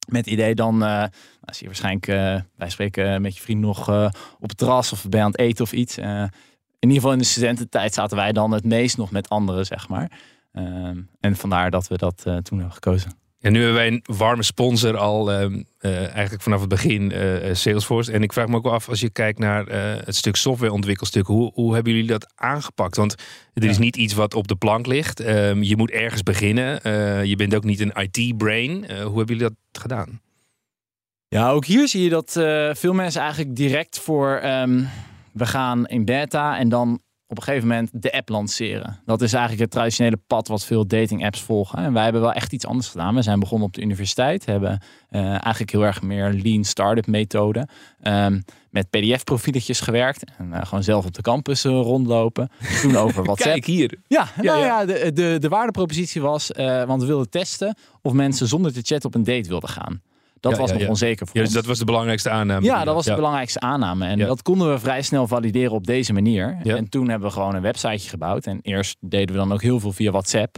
Met 0.08 0.24
het 0.24 0.34
idee 0.34 0.54
dan, 0.54 0.78
nou, 0.78 1.08
zie 1.42 1.58
je 1.60 1.66
waarschijnlijk, 1.66 2.06
eh, 2.06 2.40
wij 2.56 2.70
spreken 2.70 3.22
met 3.22 3.34
je 3.36 3.42
vriend 3.42 3.60
nog 3.60 3.88
eh, 3.88 4.10
op 4.38 4.48
het 4.48 4.56
terras 4.58 4.92
of 4.92 5.06
je 5.10 5.20
aan 5.20 5.30
het 5.30 5.38
eten 5.38 5.64
of 5.64 5.72
iets. 5.72 5.98
In 5.98 6.30
ieder 6.78 6.96
geval 6.96 7.12
in 7.12 7.18
de 7.18 7.24
studententijd 7.24 7.94
zaten 7.94 8.16
wij 8.16 8.32
dan 8.32 8.50
het 8.52 8.64
meest 8.64 8.96
nog 8.96 9.10
met 9.10 9.28
anderen, 9.28 9.66
zeg 9.66 9.88
maar. 9.88 10.10
Ehm, 10.52 11.00
en 11.20 11.36
vandaar 11.36 11.70
dat 11.70 11.88
we 11.88 11.96
dat 11.96 12.22
toen 12.22 12.58
hebben 12.58 12.72
gekozen. 12.72 13.12
Ja, 13.42 13.50
nu 13.50 13.58
hebben 13.58 13.74
wij 13.74 13.86
een 13.86 14.04
warme 14.16 14.42
sponsor 14.42 14.96
al 14.96 15.32
ehm, 15.32 15.62
eh, 15.78 16.12
eigenlijk 16.12 16.42
vanaf 16.42 16.60
het 16.60 16.68
begin, 16.68 17.12
eh, 17.12 17.48
eh, 17.48 17.54
Salesforce. 17.54 18.12
En 18.12 18.22
ik 18.22 18.32
vraag 18.32 18.46
me 18.48 18.56
ook 18.56 18.62
wel 18.62 18.72
af, 18.72 18.88
als 18.88 19.00
je 19.00 19.10
kijkt 19.10 19.38
naar 19.38 19.66
het 20.04 20.16
stuk 20.16 20.36
softwareontwikkelstuk, 20.36 21.26
hoe, 21.26 21.52
hoe 21.54 21.74
hebben 21.74 21.92
jullie 21.92 22.08
dat 22.08 22.32
aangepakt? 22.34 22.96
Want 22.96 23.14
er 23.54 23.64
is 23.64 23.78
niet 23.78 23.96
iets 23.96 24.14
wat 24.14 24.34
op 24.34 24.48
de 24.48 24.56
plank 24.56 24.86
ligt. 24.86 25.20
Ehm, 25.20 25.62
je 25.62 25.76
moet 25.76 25.90
ergens 25.90 26.22
beginnen. 26.22 26.80
Je 27.28 27.36
bent 27.36 27.54
ook 27.54 27.64
niet 27.64 27.80
een 27.80 27.92
IT-brain. 27.94 28.74
hoe 28.74 29.16
hebben 29.16 29.36
jullie 29.36 29.42
dat 29.42 29.82
gedaan? 29.82 30.20
Ja, 31.28 31.50
ook 31.50 31.64
hier 31.64 31.88
zie 31.88 32.02
je 32.02 32.08
dat 32.08 32.32
veel 32.78 32.92
mensen 32.92 33.20
eigenlijk 33.20 33.56
direct 33.56 33.98
voor 33.98 34.36
ehm, 34.36 34.84
we 35.32 35.46
gaan 35.46 35.86
in 35.86 36.04
beta 36.04 36.58
en 36.58 36.68
dan 36.68 37.00
op 37.30 37.36
een 37.36 37.42
gegeven 37.42 37.68
moment 37.68 37.90
de 37.92 38.12
app 38.12 38.28
lanceren. 38.28 38.98
Dat 39.04 39.22
is 39.22 39.32
eigenlijk 39.32 39.62
het 39.62 39.70
traditionele 39.70 40.18
pad 40.26 40.48
wat 40.48 40.64
veel 40.64 40.86
dating 40.86 41.24
apps 41.24 41.42
volgen. 41.42 41.78
En 41.78 41.92
wij 41.92 42.02
hebben 42.02 42.20
wel 42.20 42.32
echt 42.32 42.52
iets 42.52 42.66
anders 42.66 42.88
gedaan. 42.88 43.14
We 43.14 43.22
zijn 43.22 43.40
begonnen 43.40 43.66
op 43.66 43.74
de 43.74 43.82
universiteit, 43.82 44.46
hebben 44.46 44.82
eh, 45.08 45.28
eigenlijk 45.28 45.70
heel 45.70 45.84
erg 45.84 46.02
meer 46.02 46.32
lean 46.32 46.64
startup 46.64 47.06
methode. 47.06 47.68
ehm, 48.00 48.40
met 48.70 48.90
pdf-profieletjes 48.90 49.80
gewerkt 49.80 50.24
en 50.38 50.52
eh, 50.52 50.66
gewoon 50.66 50.82
zelf 50.82 51.06
op 51.06 51.14
de 51.14 51.22
campus 51.22 51.64
eh, 51.64 51.70
rondlopen. 51.70 52.50
Toen 52.80 52.96
over 52.96 53.24
WhatsApp. 53.24 53.50
Kijk 53.50 53.64
hier. 53.64 53.98
Ja, 54.06 54.28
nou 54.36 54.58
ja. 54.58 54.64
ja, 54.64 54.84
de, 54.84 55.12
de, 55.12 55.36
de 55.38 55.48
waardepropositie 55.48 56.20
was, 56.20 56.50
want 56.86 57.00
we 57.00 57.06
wilden 57.06 57.30
testen 57.30 57.76
of 58.02 58.12
mensen 58.12 58.46
zonder 58.46 58.72
te 58.72 58.82
chatten 58.82 59.08
op 59.08 59.14
een 59.14 59.24
date 59.24 59.48
wilden 59.48 59.68
gaan. 59.68 60.02
Dat 60.40 60.52
Ja, 60.52 60.58
was 60.58 60.68
ja, 60.68 60.74
nog 60.74 60.82
ja. 60.82 60.88
onzeker 60.88 61.26
voor 61.26 61.36
Ja, 61.36 61.42
dus 61.44 61.52
dat 61.52 61.66
was 61.66 61.78
de 61.78 61.84
belangrijkste 61.84 62.30
aanname. 62.30 62.64
Ja, 62.66 62.84
dat 62.84 62.94
was 62.94 63.04
de 63.04 63.14
belangrijkste 63.14 63.60
aanname. 63.60 64.06
En 64.06 64.18
Ja. 64.18 64.26
dat 64.26 64.42
konden 64.42 64.72
we 64.72 64.78
vrij 64.78 65.02
snel 65.02 65.26
valideren 65.26 65.72
op 65.72 65.86
deze 65.86 66.12
manier. 66.12 66.58
Ja. 66.62 66.76
En 66.76 66.88
toen 66.88 67.08
hebben 67.08 67.28
we 67.28 67.34
gewoon 67.34 67.54
een 67.54 67.62
websiteje 67.62 68.08
gebouwd. 68.08 68.46
En 68.46 68.58
eerst 68.62 68.96
deden 69.00 69.34
we 69.34 69.40
dan 69.40 69.52
ook 69.52 69.62
heel 69.62 69.80
veel 69.80 69.92
via 69.92 70.10
WhatsApp. 70.10 70.56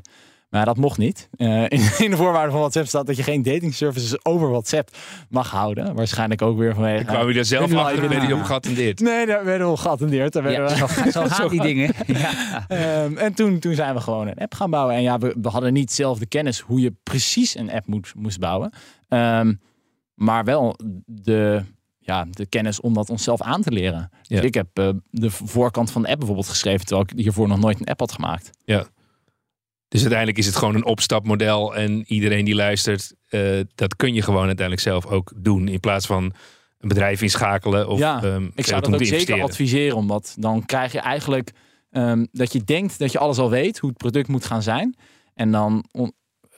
Maar 0.51 0.64
dat 0.64 0.77
mocht 0.77 0.99
niet. 0.99 1.29
Eh, 1.37 1.62
in, 1.77 1.81
in 1.99 2.11
de 2.11 2.16
voorwaarden 2.16 2.51
van 2.51 2.61
WhatsApp 2.61 2.87
staat 2.87 3.07
dat 3.07 3.16
je 3.16 3.23
geen 3.23 3.42
dating 3.42 3.75
services 3.75 4.25
over 4.25 4.51
WhatsApp 4.51 4.90
mag 5.29 5.51
houden. 5.51 5.95
Waarschijnlijk 5.95 6.42
ook 6.42 6.59
weer 6.59 6.75
vanwege... 6.75 7.01
Ik 7.01 7.07
kwam 7.07 7.29
je 7.29 7.35
daar 7.35 7.45
zelf 7.45 7.71
Ja, 7.73 7.81
achter, 7.81 8.09
ben 8.09 8.27
je 8.29 8.35
op 8.35 8.42
geattendeerd. 8.42 9.01
Nee, 9.01 9.27
daar 9.27 9.45
werden 9.45 9.71
we 9.71 9.77
geattendeerd. 9.77 10.33
Daar 10.33 10.42
werden 10.42 10.77
Ja, 10.77 10.87
we... 10.87 11.11
zo, 11.11 11.11
zo 11.11 11.27
gaan 11.29 11.49
die 11.49 11.61
dingen. 11.61 11.92
Ja. 12.07 12.31
Ehm, 12.68 13.16
en 13.16 13.35
toen, 13.35 13.59
toen 13.59 13.75
zijn 13.75 13.95
we 13.95 14.01
gewoon 14.01 14.27
een 14.29 14.38
app 14.38 14.55
gaan 14.55 14.71
bouwen. 14.71 14.95
En 14.95 15.03
ja, 15.03 15.18
we, 15.18 15.35
we 15.42 15.49
hadden 15.49 15.73
niet 15.73 15.92
zelf 15.92 16.18
de 16.18 16.27
kennis 16.27 16.61
hoe 16.61 16.81
je 16.81 16.92
precies 17.03 17.57
een 17.57 17.71
app 17.71 17.87
moet, 17.87 18.12
moest 18.16 18.38
bouwen. 18.40 18.73
Ehm, 19.09 19.53
maar 20.14 20.44
wel 20.44 20.77
de, 21.07 21.62
ja, 21.98 22.27
de 22.31 22.46
kennis 22.46 22.81
om 22.81 22.94
dat 22.94 23.11
onszelf 23.11 23.40
aan 23.40 23.62
te 23.62 23.72
leren. 23.72 24.11
Ja. 24.22 24.37
Dus 24.37 24.44
ik 24.44 24.55
heb 24.55 24.79
eh, 24.79 24.88
de 25.11 25.31
voorkant 25.31 25.90
van 25.90 26.03
de 26.03 26.09
app 26.09 26.18
bijvoorbeeld 26.18 26.48
geschreven... 26.48 26.87
terwijl 26.87 27.09
ik 27.11 27.18
hiervoor 27.18 27.48
nog 27.48 27.59
nooit 27.59 27.81
een 27.81 27.87
app 27.87 28.01
had 28.01 28.12
gemaakt. 28.12 28.51
Dus 29.88 30.01
uiteindelijk 30.01 30.38
is 30.38 30.46
het 30.46 30.57
gewoon 30.57 30.75
een 30.75 30.85
opstapmodel. 30.85 31.77
En 31.77 32.05
iedereen 32.07 32.44
die 32.44 32.55
luistert, 32.55 33.14
eh, 33.29 33.61
dat 33.75 33.96
kun 33.96 34.14
je 34.14 34.22
gewoon 34.22 34.46
uiteindelijk 34.46 34.87
zelf 34.87 35.07
ook 35.07 35.33
doen. 35.37 35.68
In 35.68 35.81
plaats 35.81 36.07
van 36.07 36.22
een 36.79 36.88
bedrijf 36.88 37.22
inschakelen 37.22 37.88
of 37.88 37.98
Ja, 37.98 38.22
ehm, 38.22 38.44
Ik 38.44 38.53
zou 38.55 38.64
te 38.64 38.72
dat 38.72 38.85
ook 38.85 38.88
moeten 38.88 39.07
zeker 39.07 39.18
investeren. 39.18 39.44
adviseren. 39.44 39.96
Omdat 39.96 40.35
dan 40.38 40.66
krijg 40.66 40.92
je 40.92 40.98
eigenlijk 41.01 41.53
ehm, 41.90 42.27
dat 42.33 42.53
je 42.53 42.64
denkt 42.64 42.98
dat 42.98 43.12
je 43.12 43.18
alles 43.18 43.38
al 43.38 43.51
weet... 43.51 43.79
hoe 43.79 43.88
het 43.88 43.98
product 43.98 44.29
moet 44.29 44.44
gaan 44.44 44.62
zijn. 44.62 44.96
En 45.35 45.53
dan 45.53 45.85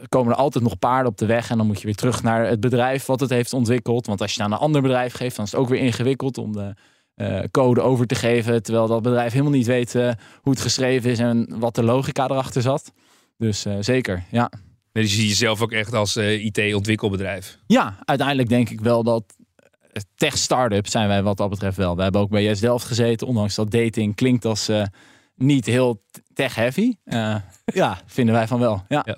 komen 0.09 0.33
er 0.33 0.39
altijd 0.39 0.65
nog 0.65 0.79
paarden 0.79 1.11
op 1.11 1.19
de 1.19 1.27
weg. 1.27 1.51
En 1.51 1.57
dan 1.57 1.67
moet 1.67 1.81
je 1.81 1.87
weer 1.87 1.95
terug 1.95 2.23
naar 2.23 2.47
het 2.47 2.61
bedrijf 2.61 3.07
wat 3.07 3.21
het 3.21 3.31
heeft 3.31 3.53
ontwikkeld. 3.53 4.07
Want 4.07 4.21
als 4.21 4.35
je 4.35 4.43
het 4.43 4.51
aan 4.51 4.57
een 4.57 4.65
ander 4.65 4.83
bedrijf 4.83 5.15
geeft, 5.15 5.37
dan 5.37 5.45
is 5.45 5.51
het 5.51 5.61
ook 5.61 5.69
weer 5.69 5.81
ingewikkeld 5.81 6.39
om 6.39 6.53
de 6.53 6.75
eh, 7.15 7.41
code 7.51 7.81
over 7.81 8.07
te 8.07 8.15
geven. 8.15 8.63
Terwijl 8.63 8.87
dat 8.87 9.03
bedrijf 9.03 9.33
helemaal 9.33 9.53
niet 9.53 9.67
weet 9.67 9.95
eh, 9.95 10.11
hoe 10.43 10.53
het 10.53 10.61
geschreven 10.61 11.11
is 11.11 11.19
en 11.19 11.59
wat 11.59 11.75
de 11.75 11.83
logica 11.83 12.25
erachter 12.25 12.63
zat. 12.63 12.93
Dus 13.37 13.65
eh, 13.65 13.77
zeker, 13.81 14.25
ja. 14.31 14.51
Dus 14.93 15.11
je 15.11 15.21
ziet 15.21 15.29
jezelf 15.29 15.63
ook 15.63 15.73
echt 15.73 15.93
als 15.93 16.17
IT-ontwikkelbedrijf. 16.17 17.59
Ja, 17.67 17.99
uiteindelijk 18.05 18.49
denk 18.49 18.71
ik 18.71 18.81
wel 18.81 19.03
dat 19.03 19.37
tech-startup 20.15 20.89
zijn 20.89 21.09
wij 21.09 21.23
wat 21.23 21.37
dat 21.37 21.51
betreft 21.51 21.77
wel. 21.77 21.97
We 21.97 22.03
hebben 22.03 22.21
ook 22.21 22.31
bij 22.31 22.43
Yes 22.43 22.61
Delft 22.61 22.85
gezeten, 22.85 23.27
ondanks 23.27 23.55
dat 23.55 23.71
dating 23.71 24.15
klinkt 24.15 24.45
als 24.45 24.71
niet 25.35 25.67
heel 25.67 26.03
tech-heavy. 26.33 26.93
Ja, 27.65 27.99
vinden 28.07 28.35
wij 28.35 28.47
van 28.47 28.61
wel. 28.61 28.85
Ja. 28.89 29.03
Ja. 29.05 29.17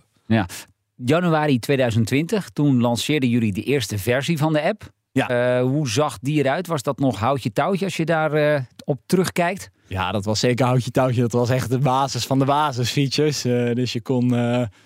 Januari 0.94 1.58
2020, 1.58 2.48
toen 2.48 2.80
lanceerden 2.80 3.28
jullie 3.28 3.52
de 3.52 3.62
eerste 3.62 3.98
versie 3.98 4.38
van 4.38 4.52
de 4.52 4.62
app. 4.62 4.94
Ja. 5.16 5.28
Eh, 5.28 5.62
hoe 5.62 5.88
zag 5.88 6.18
die 6.18 6.38
eruit? 6.38 6.66
Was 6.66 6.82
dat 6.82 6.98
nog 6.98 7.18
houtje 7.18 7.52
touwtje 7.52 7.84
als 7.84 7.96
je 7.96 8.04
daar 8.04 8.32
eh, 8.32 8.60
op 8.84 9.00
terugkijkt? 9.06 9.70
ja, 9.88 10.12
dat 10.12 10.24
was 10.24 10.40
zeker 10.40 10.66
houtje 10.66 10.90
touwtje. 10.90 11.20
Dat 11.20 11.32
was 11.32 11.50
echt 11.50 11.70
de 11.70 11.78
basis 11.78 12.26
van 12.26 12.38
de 12.38 12.44
basisfeatures. 12.44 13.44
Eh, 13.44 13.74
dus 13.74 13.92
je 13.92 14.02
kon 14.02 14.28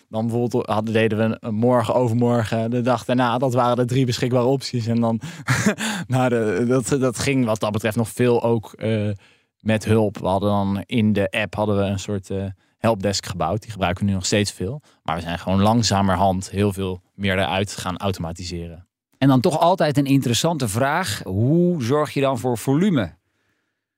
dan 0.08 0.26
bijvoorbeeld, 0.26 0.66
hadden, 0.66 0.94
deden 0.94 1.18
we 1.18 1.36
een 1.40 1.54
morgen, 1.54 1.94
overmorgen, 1.94 2.70
de 2.70 2.80
dag 2.80 3.04
daarna. 3.04 3.38
Dat 3.38 3.54
waren 3.54 3.76
de 3.76 3.84
drie 3.84 4.06
beschikbare 4.06 4.44
opties. 4.44 4.86
En 4.86 5.00
dan, 5.00 5.20
nou, 6.06 6.28
de, 6.28 6.64
dat, 6.68 7.00
dat 7.00 7.18
ging 7.18 7.44
wat 7.44 7.60
dat 7.60 7.72
betreft 7.72 7.96
nog 7.96 8.08
veel 8.08 8.42
ook 8.42 8.74
met 9.60 9.84
hulp. 9.84 10.18
We 10.18 10.26
hadden 10.26 10.48
dan 10.48 10.82
in 10.86 11.12
de 11.12 11.30
app 11.30 11.54
hadden 11.54 11.76
we 11.76 11.82
een 11.82 11.98
soort 11.98 12.30
helpdesk 12.80 13.26
gebouwd. 13.26 13.62
Die 13.62 13.70
gebruiken 13.70 14.04
we 14.04 14.10
nu 14.10 14.16
nog 14.16 14.26
steeds 14.26 14.52
veel. 14.52 14.80
Maar 15.02 15.16
we 15.16 15.22
zijn 15.22 15.38
gewoon 15.38 15.60
langzamerhand 15.60 16.50
heel 16.50 16.72
veel 16.72 17.02
meer 17.14 17.38
eruit 17.38 17.76
gaan 17.76 17.98
automatiseren. 17.98 18.88
En 19.18 19.28
dan 19.28 19.40
toch 19.40 19.58
altijd 19.58 19.96
een 19.96 20.06
interessante 20.06 20.68
vraag. 20.68 21.20
Hoe 21.24 21.82
zorg 21.82 22.14
je 22.14 22.20
dan 22.20 22.38
voor 22.38 22.58
volume? 22.58 23.18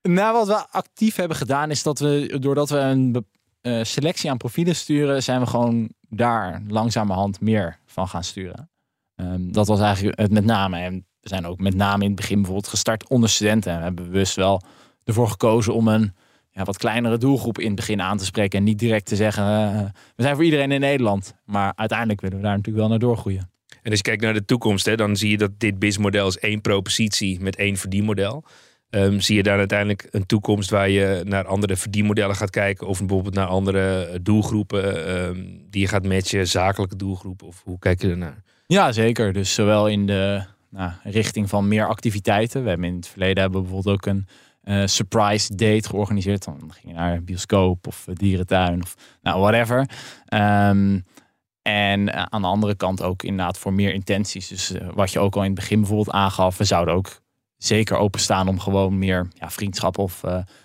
Nou, 0.03 0.33
wat 0.33 0.47
we 0.47 0.69
actief 0.71 1.17
hebben 1.17 1.37
gedaan 1.37 1.71
is 1.71 1.83
dat 1.83 1.99
we, 1.99 2.37
doordat 2.41 2.71
we 2.71 2.79
een 2.79 3.27
eh, 3.61 3.83
selectie 3.83 4.31
aan 4.31 4.37
profielen 4.37 4.77
sturen, 4.77 5.23
zijn 5.23 5.41
we 5.41 5.47
gewoon 5.47 5.93
daar 6.09 6.63
langzamerhand 6.69 7.41
meer 7.41 7.79
van 7.87 8.09
gaan 8.09 8.25
sturen. 8.25 8.71
Ehm, 9.15 9.51
dat 9.51 9.67
was 9.67 9.81
eigenlijk 9.81 10.21
het 10.21 10.33
met 10.33 10.45
name. 10.45 10.79
En 10.79 11.07
we 11.21 11.29
zijn 11.29 11.47
ook 11.47 11.61
met 11.61 11.75
name 11.75 12.03
in 12.03 12.11
het 12.11 12.21
begin 12.21 12.37
bijvoorbeeld 12.37 12.69
gestart 12.69 13.09
onder 13.09 13.29
studenten. 13.29 13.73
En 13.73 13.79
we 13.79 13.85
hebben 13.85 14.05
bewust 14.11 14.37
wel 14.37 14.63
ervoor 15.05 15.29
gekozen 15.29 15.75
om 15.75 15.89
een 15.89 16.15
ja, 16.53 16.65
wat 16.65 16.77
kleinere 16.77 17.19
doelgroep 17.19 17.59
in 17.59 17.67
het 17.67 17.77
begin 17.77 18.03
aan 18.03 18.17
te 18.17 18.25
spreken. 18.25 18.59
En 18.59 18.65
niet 18.65 18.79
direct 18.79 19.07
te 19.07 19.17
zeggen, 19.17 19.45
eh, 19.45 19.81
we 20.17 20.23
zijn 20.23 20.35
voor 20.35 20.45
iedereen 20.45 20.73
in 20.73 20.81
Nederland. 20.81 21.35
Maar 21.45 21.73
uiteindelijk 21.77 22.21
willen 22.21 22.37
we 22.37 22.43
daar 22.43 22.57
natuurlijk 22.57 22.85
wel 22.85 22.89
naar 22.89 22.99
doorgroeien. 22.99 23.51
En 23.83 23.91
als 23.91 23.99
je 23.99 24.05
kijkt 24.05 24.23
naar 24.23 24.35
de 24.35 24.45
toekomst, 24.45 24.87
hè, 24.87 24.97
dan 24.97 25.17
zie 25.17 25.31
je 25.31 25.37
dat 25.37 25.51
dit 25.59 25.79
BIS-model 25.79 26.27
is 26.27 26.39
één 26.39 26.61
propositie 26.61 27.41
met 27.41 27.57
één 27.57 27.77
verdienmodel. 27.77 28.45
Ehm, 28.91 29.19
zie 29.19 29.37
je 29.37 29.43
daar 29.43 29.59
uiteindelijk 29.59 30.09
een 30.11 30.27
toekomst 30.27 30.71
waar 30.71 30.89
je 30.89 31.23
naar 31.25 31.47
andere 31.47 31.77
verdienmodellen 31.77 32.37
gaat 32.37 32.51
kijken? 32.51 32.87
Of 32.87 32.99
bijvoorbeeld 32.99 33.35
naar 33.35 33.47
andere 33.47 34.19
doelgroepen 34.23 35.07
ehm, 35.07 35.45
die 35.71 35.81
je 35.81 35.89
gaat 35.89 36.07
matchen, 36.07 36.49
zakelijke 36.49 36.97
doelgroepen? 36.97 37.47
Of 37.47 37.63
hoe 37.65 37.79
kijk 37.79 38.03
je 38.03 38.09
ernaar? 38.09 38.43
Ja, 38.67 38.93
zeker. 38.93 39.33
Dus 39.33 39.55
zowel 39.55 39.89
in 39.89 40.07
de 40.07 40.43
nou, 40.71 40.93
richting 41.03 41.49
van 41.49 41.69
meer 41.69 41.87
activiteiten. 41.89 42.63
We 42.63 42.69
hebben 42.69 42.89
in 42.89 42.95
het 42.95 43.09
verleden 43.09 43.43
hebben 43.43 43.61
we 43.61 43.67
bijvoorbeeld 43.67 43.97
ook 43.97 44.07
een 44.07 44.27
eh, 44.63 44.83
surprise 44.87 45.55
date 45.55 45.89
georganiseerd. 45.89 46.45
Dan 46.45 46.73
ging 46.73 46.87
je 46.87 46.93
naar 46.93 47.15
een 47.15 47.25
bioscoop 47.25 47.87
of 47.87 48.07
dierentuin 48.13 48.83
of 48.83 48.95
nou, 49.23 49.41
whatever. 49.41 49.89
Ehm, 50.25 51.01
en 51.63 52.13
eh, 52.13 52.23
aan 52.29 52.43
de 52.43 52.49
andere 52.49 52.75
kant 52.75 53.03
ook 53.03 53.23
inderdaad 53.23 53.59
voor 53.59 53.73
meer 53.73 53.93
intenties. 53.93 54.49
Dus 54.49 54.73
eh, 54.73 54.89
wat 54.95 55.13
je 55.13 55.19
ook 55.19 55.35
al 55.35 55.41
in 55.41 55.47
het 55.51 55.59
begin 55.59 55.79
bijvoorbeeld 55.79 56.11
aangaf, 56.11 56.59
we 56.59 56.65
zouden 56.65 56.95
ook 56.95 57.21
zeker 57.57 57.97
openstaan 57.97 58.49
om 58.49 58.61
gewoon 58.61 58.99
meer 58.99 59.29
ja, 59.35 59.51
vriendschap 59.51 59.99
of 59.99 60.21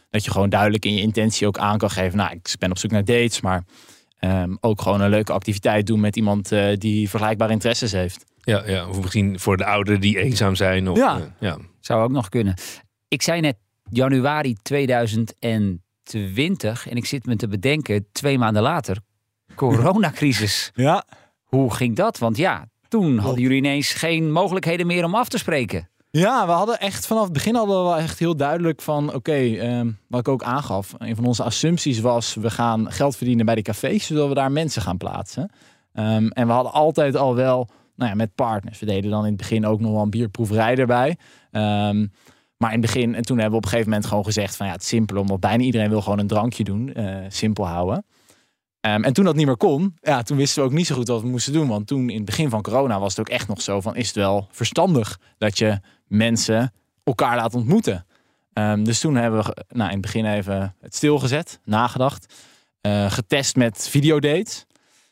dat 0.10 0.25
je 0.25 0.31
gewoon 0.31 0.49
duidelijk 0.49 0.86
in 0.86 0.93
je 0.93 1.01
intentie 1.01 1.47
ook 1.47 1.57
aan 1.57 1.77
kan 1.77 1.89
geven. 1.89 2.17
Nou, 2.17 2.31
ik 2.31 2.55
ben 2.60 2.71
op 2.71 2.77
zoek 2.77 2.91
naar 2.91 3.05
dates, 3.05 3.41
maar 3.41 3.63
ehm, 4.19 4.55
ook 4.60 4.81
gewoon 4.81 5.01
een 5.01 5.10
leuke 5.10 5.33
activiteit 5.33 5.88
doen 5.88 5.99
met 5.99 6.15
iemand 6.15 6.49
die 6.73 7.10
vergelijkbare 7.10 7.51
interesses 7.51 7.91
heeft. 7.91 8.25
Ja, 8.41 8.63
ja, 8.67 8.88
of 8.88 9.01
misschien 9.01 9.39
voor 9.39 9.57
de 9.57 9.65
ouderen 9.65 10.01
die 10.01 10.19
eenzaam 10.19 10.55
zijn. 10.55 10.89
Of, 10.89 10.97
Ja. 10.97 11.36
ja. 11.39 11.57
Zou 11.79 12.03
ook 12.03 12.12
nog 12.12 12.29
kunnen. 12.29 12.53
Ik 13.07 13.21
zei 13.21 13.41
net 13.41 13.57
januari 13.89 14.56
2020 14.62 16.89
en 16.89 16.95
ik 16.95 17.06
zit 17.06 17.26
me 17.26 17.36
te 17.36 17.47
bedenken, 17.47 18.08
twee 18.12 18.38
maanden 18.38 18.62
later, 18.62 18.97
coronacrisis. 19.56 20.71
Ja, 20.76 21.06
Hoe 21.43 21.73
ging 21.73 21.95
dat? 21.95 22.17
Want 22.17 22.38
ja, 22.38 22.67
toen 22.88 23.17
hadden 23.17 23.41
jullie 23.41 23.58
ineens 23.58 23.93
geen 23.93 24.32
mogelijkheden 24.32 24.88
meer 24.88 25.06
om 25.06 25.15
af 25.15 25.30
te 25.30 25.38
spreken. 25.38 25.89
Ja, 26.12 26.45
we 26.45 26.52
hadden 26.52 26.80
echt 26.80 27.08
vanaf 27.08 27.23
het 27.23 27.34
begin 27.34 27.56
hadden 27.56 27.78
we 27.78 27.84
wel 27.84 27.97
echt 27.97 28.19
heel 28.19 28.36
duidelijk 28.36 28.82
van 28.82 29.13
oké, 29.13 29.34
ehm, 29.34 29.91
wat 30.08 30.19
ik 30.19 30.28
ook 30.28 30.43
aangaf. 30.43 30.93
Een 30.97 31.15
van 31.15 31.26
onze 31.26 31.43
assumpties 31.43 32.00
was 32.00 32.34
we 32.34 32.50
gaan 32.50 32.91
geld 32.91 33.15
verdienen 33.15 33.45
bij 33.45 33.56
de 33.56 33.62
cafés, 33.62 34.06
zodat 34.06 34.28
we 34.28 34.34
daar 34.34 34.52
mensen 34.52 34.82
gaan 34.82 34.97
plaatsen. 34.97 35.52
Ehm, 35.93 36.28
en 36.28 36.47
we 36.47 36.54
hadden 36.54 36.71
altijd 36.71 37.15
al 37.15 37.36
wel, 37.36 37.67
nou 37.95 38.10
ja, 38.10 38.15
met 38.15 38.36
partners. 38.36 38.80
We 38.80 38.86
deden 38.86 39.12
dan 39.12 39.21
in 39.21 39.28
het 39.28 39.38
begin 39.38 39.65
ook 39.65 39.80
nog 39.80 39.91
wel 39.91 40.02
een 40.02 40.10
bierproeverij 40.10 40.76
erbij. 40.76 41.17
Ehm, 41.52 42.06
maar 42.58 42.74
in 42.74 42.82
het 42.82 42.91
begin, 42.91 43.15
en 43.15 43.22
toen 43.22 43.38
hebben 43.38 43.52
we 43.52 43.58
op 43.58 43.63
een 43.63 43.70
gegeven 43.70 43.91
moment 43.91 44.10
gewoon 44.10 44.26
gezegd 44.26 44.56
van 44.56 44.65
ja, 44.65 44.72
het 44.72 44.82
is 44.82 44.88
simpel, 44.88 45.17
omdat 45.17 45.39
bijna 45.39 45.63
iedereen 45.63 45.89
wil 45.89 46.02
gewoon 46.02 46.20
een 46.20 46.28
drankje 46.28 46.63
doen, 46.63 46.93
eh, 46.93 47.26
simpel 47.28 47.67
houden. 47.67 48.06
Ehm, 48.80 49.04
en 49.04 49.13
toen 49.13 49.26
dat 49.26 49.36
niet 49.36 49.46
meer 49.46 49.58
kon, 49.58 49.98
ja, 50.02 50.22
toen 50.22 50.38
wisten 50.38 50.63
we 50.63 50.70
ook 50.70 50.76
niet 50.76 50.88
zo 50.88 50.96
goed 50.96 51.08
wat 51.08 51.22
we 51.22 51.28
moesten 51.28 51.54
doen. 51.54 51.67
Want 51.67 51.88
toen 51.88 52.10
in 52.10 52.15
het 52.15 52.26
begin 52.26 52.50
van 52.50 52.62
corona 52.62 53.00
was 53.00 53.15
het 53.15 53.20
ook 53.20 53.34
echt 53.34 53.48
nog 53.48 53.62
zo 53.62 53.82
van, 53.82 53.96
is 53.96 54.08
het 54.08 54.15
wel 54.15 54.48
verstandig 54.52 55.20
dat 55.38 55.58
je 55.58 55.80
mensen 56.08 56.74
elkaar 57.04 57.36
laat 57.36 57.56
ontmoeten? 57.56 58.06
Ehm, 58.54 58.84
dus 58.84 59.00
toen 59.00 59.15
hebben 59.15 59.43
we 59.43 59.65
nou, 59.70 59.88
in 59.88 59.93
het 59.93 60.02
begin 60.02 60.26
even 60.26 60.76
het 60.80 60.96
stilgezet, 60.96 61.60
nagedacht, 61.63 62.34
eh, 62.82 63.12
getest 63.12 63.56
met 63.56 63.89
videodates. 63.89 64.65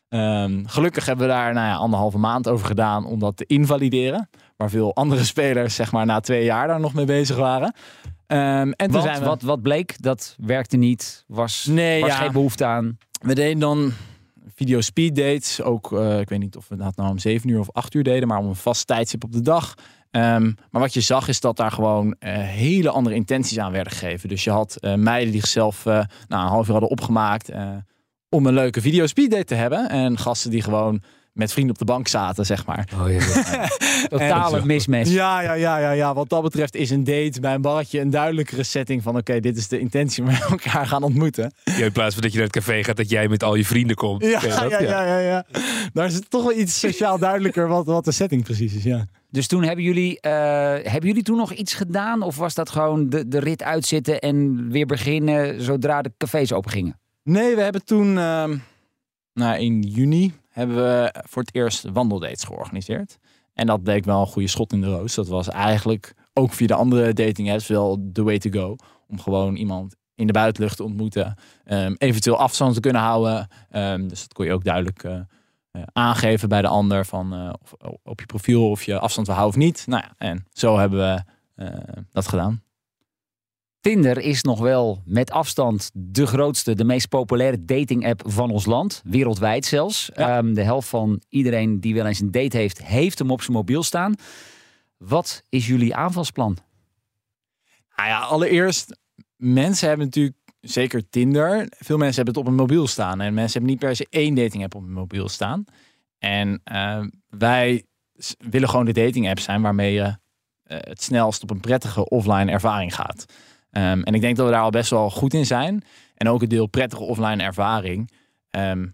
Ehm, 0.10 0.66
gelukkig 0.66 1.06
hebben 1.06 1.28
we 1.28 1.34
daar 1.34 1.54
nou 1.54 1.68
ja, 1.68 1.76
anderhalve 1.76 2.18
maand 2.18 2.48
over 2.48 2.66
gedaan 2.66 3.06
om 3.06 3.20
dat 3.20 3.38
te 3.38 3.46
invalideren. 3.46 4.30
Waar 4.58 4.70
veel 4.70 4.96
andere 4.96 5.24
spelers 5.34 5.76
zeg 5.76 5.92
maar 5.92 6.06
na 6.06 6.20
twee 6.20 6.44
jaar 6.44 6.68
daar 6.68 6.80
nog 6.80 6.94
mee 6.94 7.06
bezig 7.06 7.38
waren. 7.38 7.76
Ehm, 8.28 8.42
en 8.42 8.74
toen 8.76 8.92
Want 8.92 9.04
zijn 9.04 9.20
we... 9.20 9.26
wat, 9.26 9.42
wat 9.42 9.62
bleek, 9.62 10.02
dat 10.02 10.36
werkte 10.40 10.78
niet, 10.78 11.24
was, 11.28 11.66
Nee, 11.66 12.02
was 12.02 12.10
ja. 12.10 12.16
geen 12.16 12.32
behoefte 12.32 12.66
aan. 12.66 12.98
We 13.22 13.36
deden 13.36 13.60
dan 13.60 13.92
video 14.56 14.82
speed 14.82 15.16
dates. 15.16 15.62
Ook, 15.62 15.94
eh, 15.94 16.20
ik 16.20 16.30
weet 16.30 16.40
niet 16.40 16.56
of 16.56 16.68
we 16.68 16.76
dat 16.76 16.96
nou 16.96 17.10
om 17.10 17.20
7 17.20 17.50
uur 17.50 17.60
of 17.60 17.72
8 17.72 17.94
uur 17.94 18.04
deden, 18.04 18.28
maar 18.28 18.40
om 18.40 18.48
een 18.48 18.56
vast 18.56 18.88
tijdstip 18.88 19.24
op 19.24 19.32
de 19.32 19.42
dag. 19.42 19.74
Ehm, 20.16 20.52
maar 20.72 20.82
wat 20.82 20.94
je 20.94 21.02
zag 21.02 21.28
is 21.28 21.40
dat 21.40 21.58
daar 21.58 21.72
gewoon 21.72 22.16
eh, 22.20 22.34
hele 22.38 22.90
andere 22.90 23.16
intenties 23.16 23.60
aan 23.60 23.72
werden 23.72 23.94
gegeven. 23.94 24.30
Dus 24.30 24.44
je 24.44 24.50
had 24.50 24.76
eh, 24.76 24.94
meiden 24.94 25.32
die 25.32 25.42
zichzelf 25.42 25.86
eh, 25.86 25.94
nou, 26.28 26.44
een 26.44 26.50
half 26.50 26.66
uur 26.66 26.72
hadden 26.72 26.90
opgemaakt 26.90 27.52
om 28.30 28.46
een 28.46 28.54
leuke 28.54 28.82
video 28.82 29.06
speed 29.08 29.32
date 29.32 29.44
te 29.44 29.56
hebben. 29.56 29.90
En 29.90 30.18
gasten 30.18 30.52
die 30.52 30.62
gewoon 30.62 31.02
met 31.36 31.52
vrienden 31.52 31.74
op 31.74 31.80
de 31.80 31.86
bank 31.86 32.08
zaten, 32.08 32.46
zeg 32.46 32.66
maar. 32.66 32.88
Oh, 33.00 33.12
ja, 33.12 33.20
ja. 33.20 33.68
Totale 34.18 34.66
mismatch. 34.66 35.10
Ja, 35.10 35.42
ja, 35.42 35.54
ja, 35.54 35.78
ja, 35.78 35.92
ja. 35.92 36.14
Wat 36.14 36.30
dat 36.30 36.42
betreft 36.42 36.76
is 36.76 36.90
een 36.90 37.04
date 37.04 37.40
bij 37.42 37.54
een 37.54 37.62
barretje 37.62 38.00
een 38.00 38.10
duidelijkere 38.10 38.64
setting 38.64 39.04
van 39.04 39.18
oké, 39.18 39.40
dit 39.40 39.58
is 39.58 39.68
de 39.68 39.80
intentie 39.80 40.24
waar 40.24 40.34
we 40.48 40.50
elkaar 40.50 40.88
gaan 40.88 41.04
ontmoeten. 41.04 41.54
Ja, 41.64 41.86
in 41.86 41.92
plaats 41.92 42.14
van 42.14 42.24
dat 42.24 42.32
je 42.32 42.38
naar 42.38 42.48
het 42.48 42.56
café 42.56 42.84
gaat, 42.84 42.98
dat 42.98 43.10
jij 43.10 43.28
met 43.28 43.44
al 43.44 43.56
je 43.56 43.66
vrienden 43.66 43.96
komt. 43.96 44.24
Ja, 44.24 44.40
ja, 44.44 44.80
ja, 44.80 45.06
ja, 45.06 45.20
ja. 45.20 45.46
Daar 45.94 46.06
is 46.06 46.14
het 46.14 46.30
toch 46.30 46.44
wel 46.44 46.58
iets 46.58 46.80
sociaal 46.80 47.18
duidelijker 47.18 47.68
wat, 47.68 47.86
wat 47.86 48.06
de 48.06 48.12
setting 48.12 48.44
precies 48.44 48.74
is, 48.74 48.84
ja. 48.84 49.06
Dus 49.30 49.48
toen 49.48 49.64
hebben 49.64 49.84
jullie, 49.84 50.20
eh, 50.20 50.32
hebben 50.92 51.08
jullie 51.08 51.24
toen 51.24 51.38
nog 51.38 51.54
iets 51.54 51.74
gedaan? 51.74 52.22
Of 52.22 52.36
was 52.36 52.54
dat 52.54 52.70
gewoon 52.70 53.10
de, 53.10 53.28
de 53.28 53.40
rit 53.40 53.64
uitzitten 53.64 54.20
en 54.20 54.68
weer 54.72 54.86
beginnen 54.86 55.62
zodra 55.62 56.02
de 56.02 56.12
cafés 56.18 56.54
open 56.54 56.72
gingen? 56.72 57.00
Nee, 57.24 57.56
we 57.56 57.62
hebben 57.62 57.86
toen, 57.86 58.18
ehm, 58.18 58.58
nou, 59.34 59.60
in 59.60 59.82
juni 59.82 60.34
hebben 60.56 60.76
we 60.76 61.14
voor 61.28 61.42
het 61.42 61.56
eerst 61.56 61.84
wandeldates 61.84 62.44
georganiseerd. 62.44 63.18
En 63.54 63.68
dat 63.68 63.84
bleek 63.84 64.06
wel 64.06 64.22
een 64.22 64.28
goede 64.28 64.48
schot 64.48 64.74
in 64.74 64.82
de 64.82 64.88
roos. 64.88 65.16
Dat 65.16 65.28
was 65.28 65.50
eigenlijk 65.50 66.14
ook 66.34 66.54
via 66.54 66.68
de 66.68 66.74
andere 66.74 67.14
dating 67.14 67.52
apps 67.52 67.68
wel 67.68 68.10
the 68.14 68.24
way 68.24 68.38
to 68.38 68.50
go. 68.50 68.76
Om 69.08 69.20
gewoon 69.20 69.56
iemand 69.56 69.96
in 70.16 70.28
de 70.28 70.34
buitenlucht 70.34 70.78
te 70.78 70.84
ontmoeten. 70.84 71.36
ehm, 71.66 71.94
eventueel 71.98 72.38
afstand 72.38 72.74
te 72.74 72.80
kunnen 72.80 73.02
houden. 73.02 73.48
Ehm, 73.70 74.08
dus 74.08 74.22
dat 74.22 74.34
kon 74.34 74.46
je 74.46 74.54
ook 74.54 74.64
duidelijk 74.64 75.04
eh, 75.04 75.20
eh, 75.72 75.82
aangeven 75.94 76.50
bij 76.50 76.62
de 76.62 76.68
ander. 76.68 77.06
Van, 77.06 77.34
eh, 77.34 77.54
of, 77.62 77.74
op 78.04 78.20
je 78.20 78.26
profiel 78.26 78.70
of 78.70 78.84
je 78.84 79.00
afstand 79.00 79.28
wil 79.28 79.36
houden 79.36 79.60
of 79.60 79.66
niet. 79.66 79.88
Nou 79.88 80.04
ja, 80.04 80.28
en 80.28 80.46
zo 80.52 80.78
hebben 80.78 81.00
we 81.00 81.24
dat 82.12 82.28
gedaan. 82.28 82.65
Tinder 83.86 84.18
is 84.18 84.42
nog 84.42 84.60
wel 84.60 85.02
met 85.06 85.32
afstand 85.32 85.92
de 85.94 86.26
grootste, 86.26 86.76
de 86.76 86.84
meest 86.84 87.10
populaire 87.10 87.66
dating 87.66 88.08
app 88.08 88.22
van 88.26 88.52
ons 88.52 88.66
land. 88.66 89.02
Wereldwijd 89.04 89.66
zelfs. 89.66 90.10
Ja. 90.16 90.38
Ehm, 90.38 90.54
de 90.54 90.64
helft 90.64 90.88
van 90.88 91.22
iedereen 91.30 91.80
die 91.80 91.94
wel 91.94 92.06
eens 92.06 92.20
een 92.20 92.32
date 92.32 92.58
heeft, 92.58 92.84
heeft 92.84 93.20
hem 93.20 93.32
op 93.32 93.42
zijn 93.42 93.58
mobiel 93.58 93.84
staan. 93.84 94.16
Wat 94.98 95.44
is 95.50 95.68
jullie 95.68 95.96
aanvalsplan? 95.96 96.58
Nou 97.96 98.10
ja, 98.10 98.20
allereerst, 98.20 98.98
mensen 99.36 99.88
hebben 99.88 100.06
natuurlijk, 100.06 100.38
zeker 100.62 101.10
Tinder, 101.10 101.68
veel 101.70 101.98
mensen 101.98 102.16
hebben 102.16 102.34
het 102.34 102.44
op 102.44 102.48
een 102.48 102.60
mobiel 102.60 102.88
staan. 102.88 103.22
En 103.22 103.34
mensen 103.34 103.54
hebben 103.54 103.70
niet 103.70 103.80
per 103.80 103.96
se 103.96 104.08
één 104.10 104.36
dating 104.36 104.64
app 104.64 104.76
op 104.76 104.84
een 104.84 104.94
mobiel 104.94 105.30
staan. 105.30 105.64
En 106.18 106.62
eh, 106.64 107.04
wij 107.30 107.84
willen 108.50 108.70
gewoon 108.70 108.86
de 108.86 108.94
dating 108.94 109.30
app 109.30 109.40
zijn 109.40 109.62
waarmee 109.62 109.94
je 109.94 110.18
eh, 110.64 110.78
het 110.80 111.04
snelst 111.04 111.44
op 111.44 111.50
een 111.50 111.60
prettige 111.60 112.10
offline 112.10 112.52
ervaring 112.52 112.96
gaat. 112.96 113.26
Ehm, 113.76 114.02
en 114.02 114.14
ik 114.14 114.22
denk 114.22 114.36
dat 114.36 114.46
we 114.46 114.52
daar 114.52 114.62
al 114.62 114.70
best 114.70 114.90
wel 114.90 115.10
goed 115.10 115.34
in 115.34 115.46
zijn. 115.46 115.84
En 116.16 116.30
ook 116.30 116.42
het 116.42 116.50
deel 116.50 116.68
prettige 116.68 117.04
offline 117.04 117.44
ervaring. 117.44 118.12
Ehm, 118.50 118.88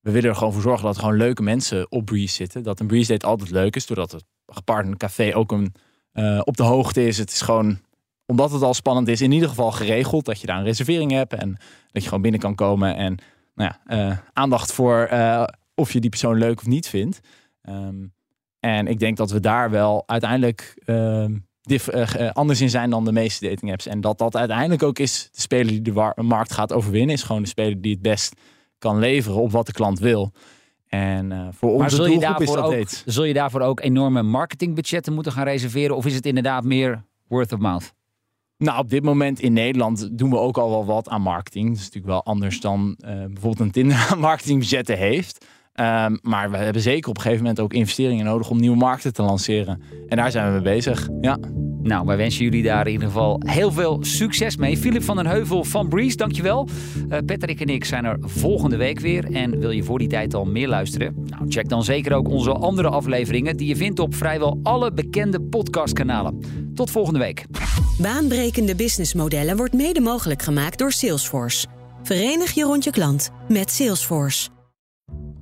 we 0.00 0.10
willen 0.10 0.30
er 0.30 0.36
gewoon 0.36 0.52
voor 0.52 0.62
zorgen 0.62 0.84
dat 0.84 0.94
er 0.94 1.00
gewoon 1.00 1.16
leuke 1.16 1.42
mensen 1.42 1.90
op 1.90 2.04
Breeze 2.04 2.34
zitten. 2.34 2.62
Dat 2.62 2.80
een 2.80 2.86
Breeze 2.86 3.12
date 3.12 3.26
altijd 3.26 3.50
leuk 3.50 3.76
is, 3.76 3.86
doordat 3.86 4.12
het 4.12 4.24
gepartnerde 4.46 4.98
café 4.98 5.34
ook 5.34 5.52
een, 5.52 5.74
eh, 6.12 6.40
op 6.44 6.56
de 6.56 6.62
hoogte 6.62 7.06
is. 7.06 7.18
Het 7.18 7.30
is 7.30 7.40
gewoon 7.40 7.78
omdat 8.26 8.50
het 8.50 8.62
al 8.62 8.74
spannend 8.74 9.08
is, 9.08 9.20
in 9.20 9.32
ieder 9.32 9.48
geval 9.48 9.72
geregeld 9.72 10.24
dat 10.24 10.40
je 10.40 10.46
daar 10.46 10.58
een 10.58 10.64
reservering 10.64 11.10
hebt 11.10 11.32
en 11.32 11.56
dat 11.90 12.02
je 12.02 12.08
gewoon 12.08 12.22
binnen 12.22 12.40
kan 12.40 12.54
komen 12.54 12.96
en 12.96 13.18
nou 13.54 13.72
ja, 13.72 13.80
eh, 14.10 14.18
aandacht 14.32 14.72
voor 14.72 15.04
eh, 15.04 15.44
of 15.74 15.92
je 15.92 16.00
die 16.00 16.10
persoon 16.10 16.38
leuk 16.38 16.58
of 16.58 16.66
niet 16.66 16.88
vindt. 16.88 17.20
Ehm, 17.62 18.06
en 18.60 18.86
ik 18.86 18.98
denk 18.98 19.16
dat 19.16 19.30
we 19.30 19.40
daar 19.40 19.70
wel 19.70 20.02
uiteindelijk 20.06 20.82
eh, 21.66 22.14
eh, 22.26 22.32
anders 22.32 22.60
in 22.60 22.70
zijn 22.70 22.90
dan 22.90 23.04
de 23.04 23.12
meeste 23.12 23.48
dating 23.48 23.70
apps. 23.72 23.86
En 23.86 24.00
dat 24.00 24.18
dat 24.18 24.36
uiteindelijk 24.36 24.82
ook 24.82 24.98
is 24.98 25.28
de 25.32 25.40
speler 25.40 25.66
die 25.66 25.82
de 25.82 26.12
markt 26.22 26.52
gaat 26.52 26.72
overwinnen, 26.72 27.14
is 27.14 27.22
gewoon 27.22 27.42
de 27.42 27.48
speler 27.48 27.80
die 27.80 27.92
het 27.92 28.02
best 28.02 28.34
kan 28.78 28.98
leveren 28.98 29.40
op 29.40 29.50
wat 29.50 29.66
de 29.66 29.72
klant 29.72 29.98
wil. 29.98 30.32
En 30.86 31.32
eh, 31.32 31.48
voor 31.50 31.68
Maar 31.74 31.84
onze 31.84 31.96
zul 31.96 32.06
je, 32.06 32.18
daarvoor 32.18 32.56
dat 32.56 32.64
ook, 32.64 32.70
dates. 32.72 33.02
zul 33.06 33.24
je 33.24 33.34
daarvoor 33.34 33.60
ook 33.60 33.80
enorme 33.80 34.22
marketingbudgetten 34.22 35.12
moeten 35.14 35.32
gaan 35.32 35.44
reserveren? 35.44 35.96
Of 35.96 36.06
is 36.06 36.14
het 36.14 36.26
inderdaad 36.26 36.64
meer 36.64 37.04
word 37.28 37.52
of 37.52 37.58
mouth? 37.58 37.94
Nou, 38.58 38.78
op 38.78 38.90
dit 38.90 39.02
moment 39.02 39.40
in 39.40 39.52
Nederland 39.52 40.18
doen 40.18 40.30
we 40.30 40.38
ook 40.38 40.58
al 40.58 40.70
wel 40.70 40.84
wat 40.84 41.08
aan 41.08 41.22
marketing. 41.22 41.68
Dat 41.68 41.76
is 41.76 41.84
natuurlijk 41.84 42.12
wel 42.12 42.24
anders 42.24 42.60
dan 42.60 42.94
bijvoorbeeld 42.98 43.60
een 43.60 43.70
Tinder 43.70 44.14
marketingbudgetten 44.18 44.98
heeft. 44.98 45.46
Ehm, 45.76 46.16
maar 46.22 46.50
we 46.50 46.56
hebben 46.56 46.82
zeker 46.82 47.08
op 47.10 47.16
een 47.16 47.22
gegeven 47.22 47.42
moment 47.42 47.60
ook 47.60 47.72
investeringen 47.72 48.24
nodig 48.24 48.50
om 48.50 48.60
nieuwe 48.60 48.76
markten 48.76 49.12
te 49.12 49.22
lanceren. 49.22 49.82
En 50.08 50.16
daar 50.16 50.30
zijn 50.30 50.46
we 50.46 50.52
mee 50.52 50.74
bezig. 50.74 51.08
Ja. 51.20 51.38
Nou, 51.82 52.06
wij 52.06 52.16
wensen 52.16 52.44
jullie 52.44 52.62
daar 52.62 52.86
in 52.86 52.92
ieder 52.92 53.06
geval 53.06 53.40
heel 53.44 53.72
veel 53.72 53.98
succes 54.00 54.56
mee. 54.56 54.76
Philip 54.76 55.02
van 55.02 55.16
den 55.16 55.26
Heuvel 55.26 55.64
van 55.64 55.88
Breeze, 55.88 56.16
dankjewel. 56.16 56.68
Uh, 57.08 57.18
Patrick 57.26 57.60
en 57.60 57.68
ik 57.68 57.84
zijn 57.84 58.04
er 58.04 58.16
volgende 58.20 58.76
week 58.76 59.00
weer. 59.00 59.32
En 59.32 59.58
wil 59.58 59.70
je 59.70 59.82
voor 59.82 59.98
die 59.98 60.08
tijd 60.08 60.34
al 60.34 60.44
meer 60.44 60.68
luisteren? 60.68 61.14
Nou, 61.24 61.44
check 61.48 61.68
dan 61.68 61.84
zeker 61.84 62.12
ook 62.12 62.28
onze 62.28 62.52
andere 62.52 62.88
afleveringen... 62.88 63.56
die 63.56 63.68
je 63.68 63.76
vindt 63.76 63.98
op 63.98 64.14
vrijwel 64.14 64.60
alle 64.62 64.92
bekende 64.92 65.40
podcastkanalen. 65.40 66.40
Tot 66.74 66.90
volgende 66.90 67.18
week. 67.18 67.46
Baanbrekende 67.98 68.74
businessmodellen 68.74 69.56
wordt 69.56 69.72
mede 69.72 70.00
mogelijk 70.00 70.42
gemaakt 70.42 70.78
door 70.78 70.92
Salesforce. 70.92 71.66
Verenig 72.02 72.52
je 72.52 72.64
rond 72.64 72.84
je 72.84 72.90
klant 72.90 73.30
met 73.48 73.70
Salesforce. 73.70 74.55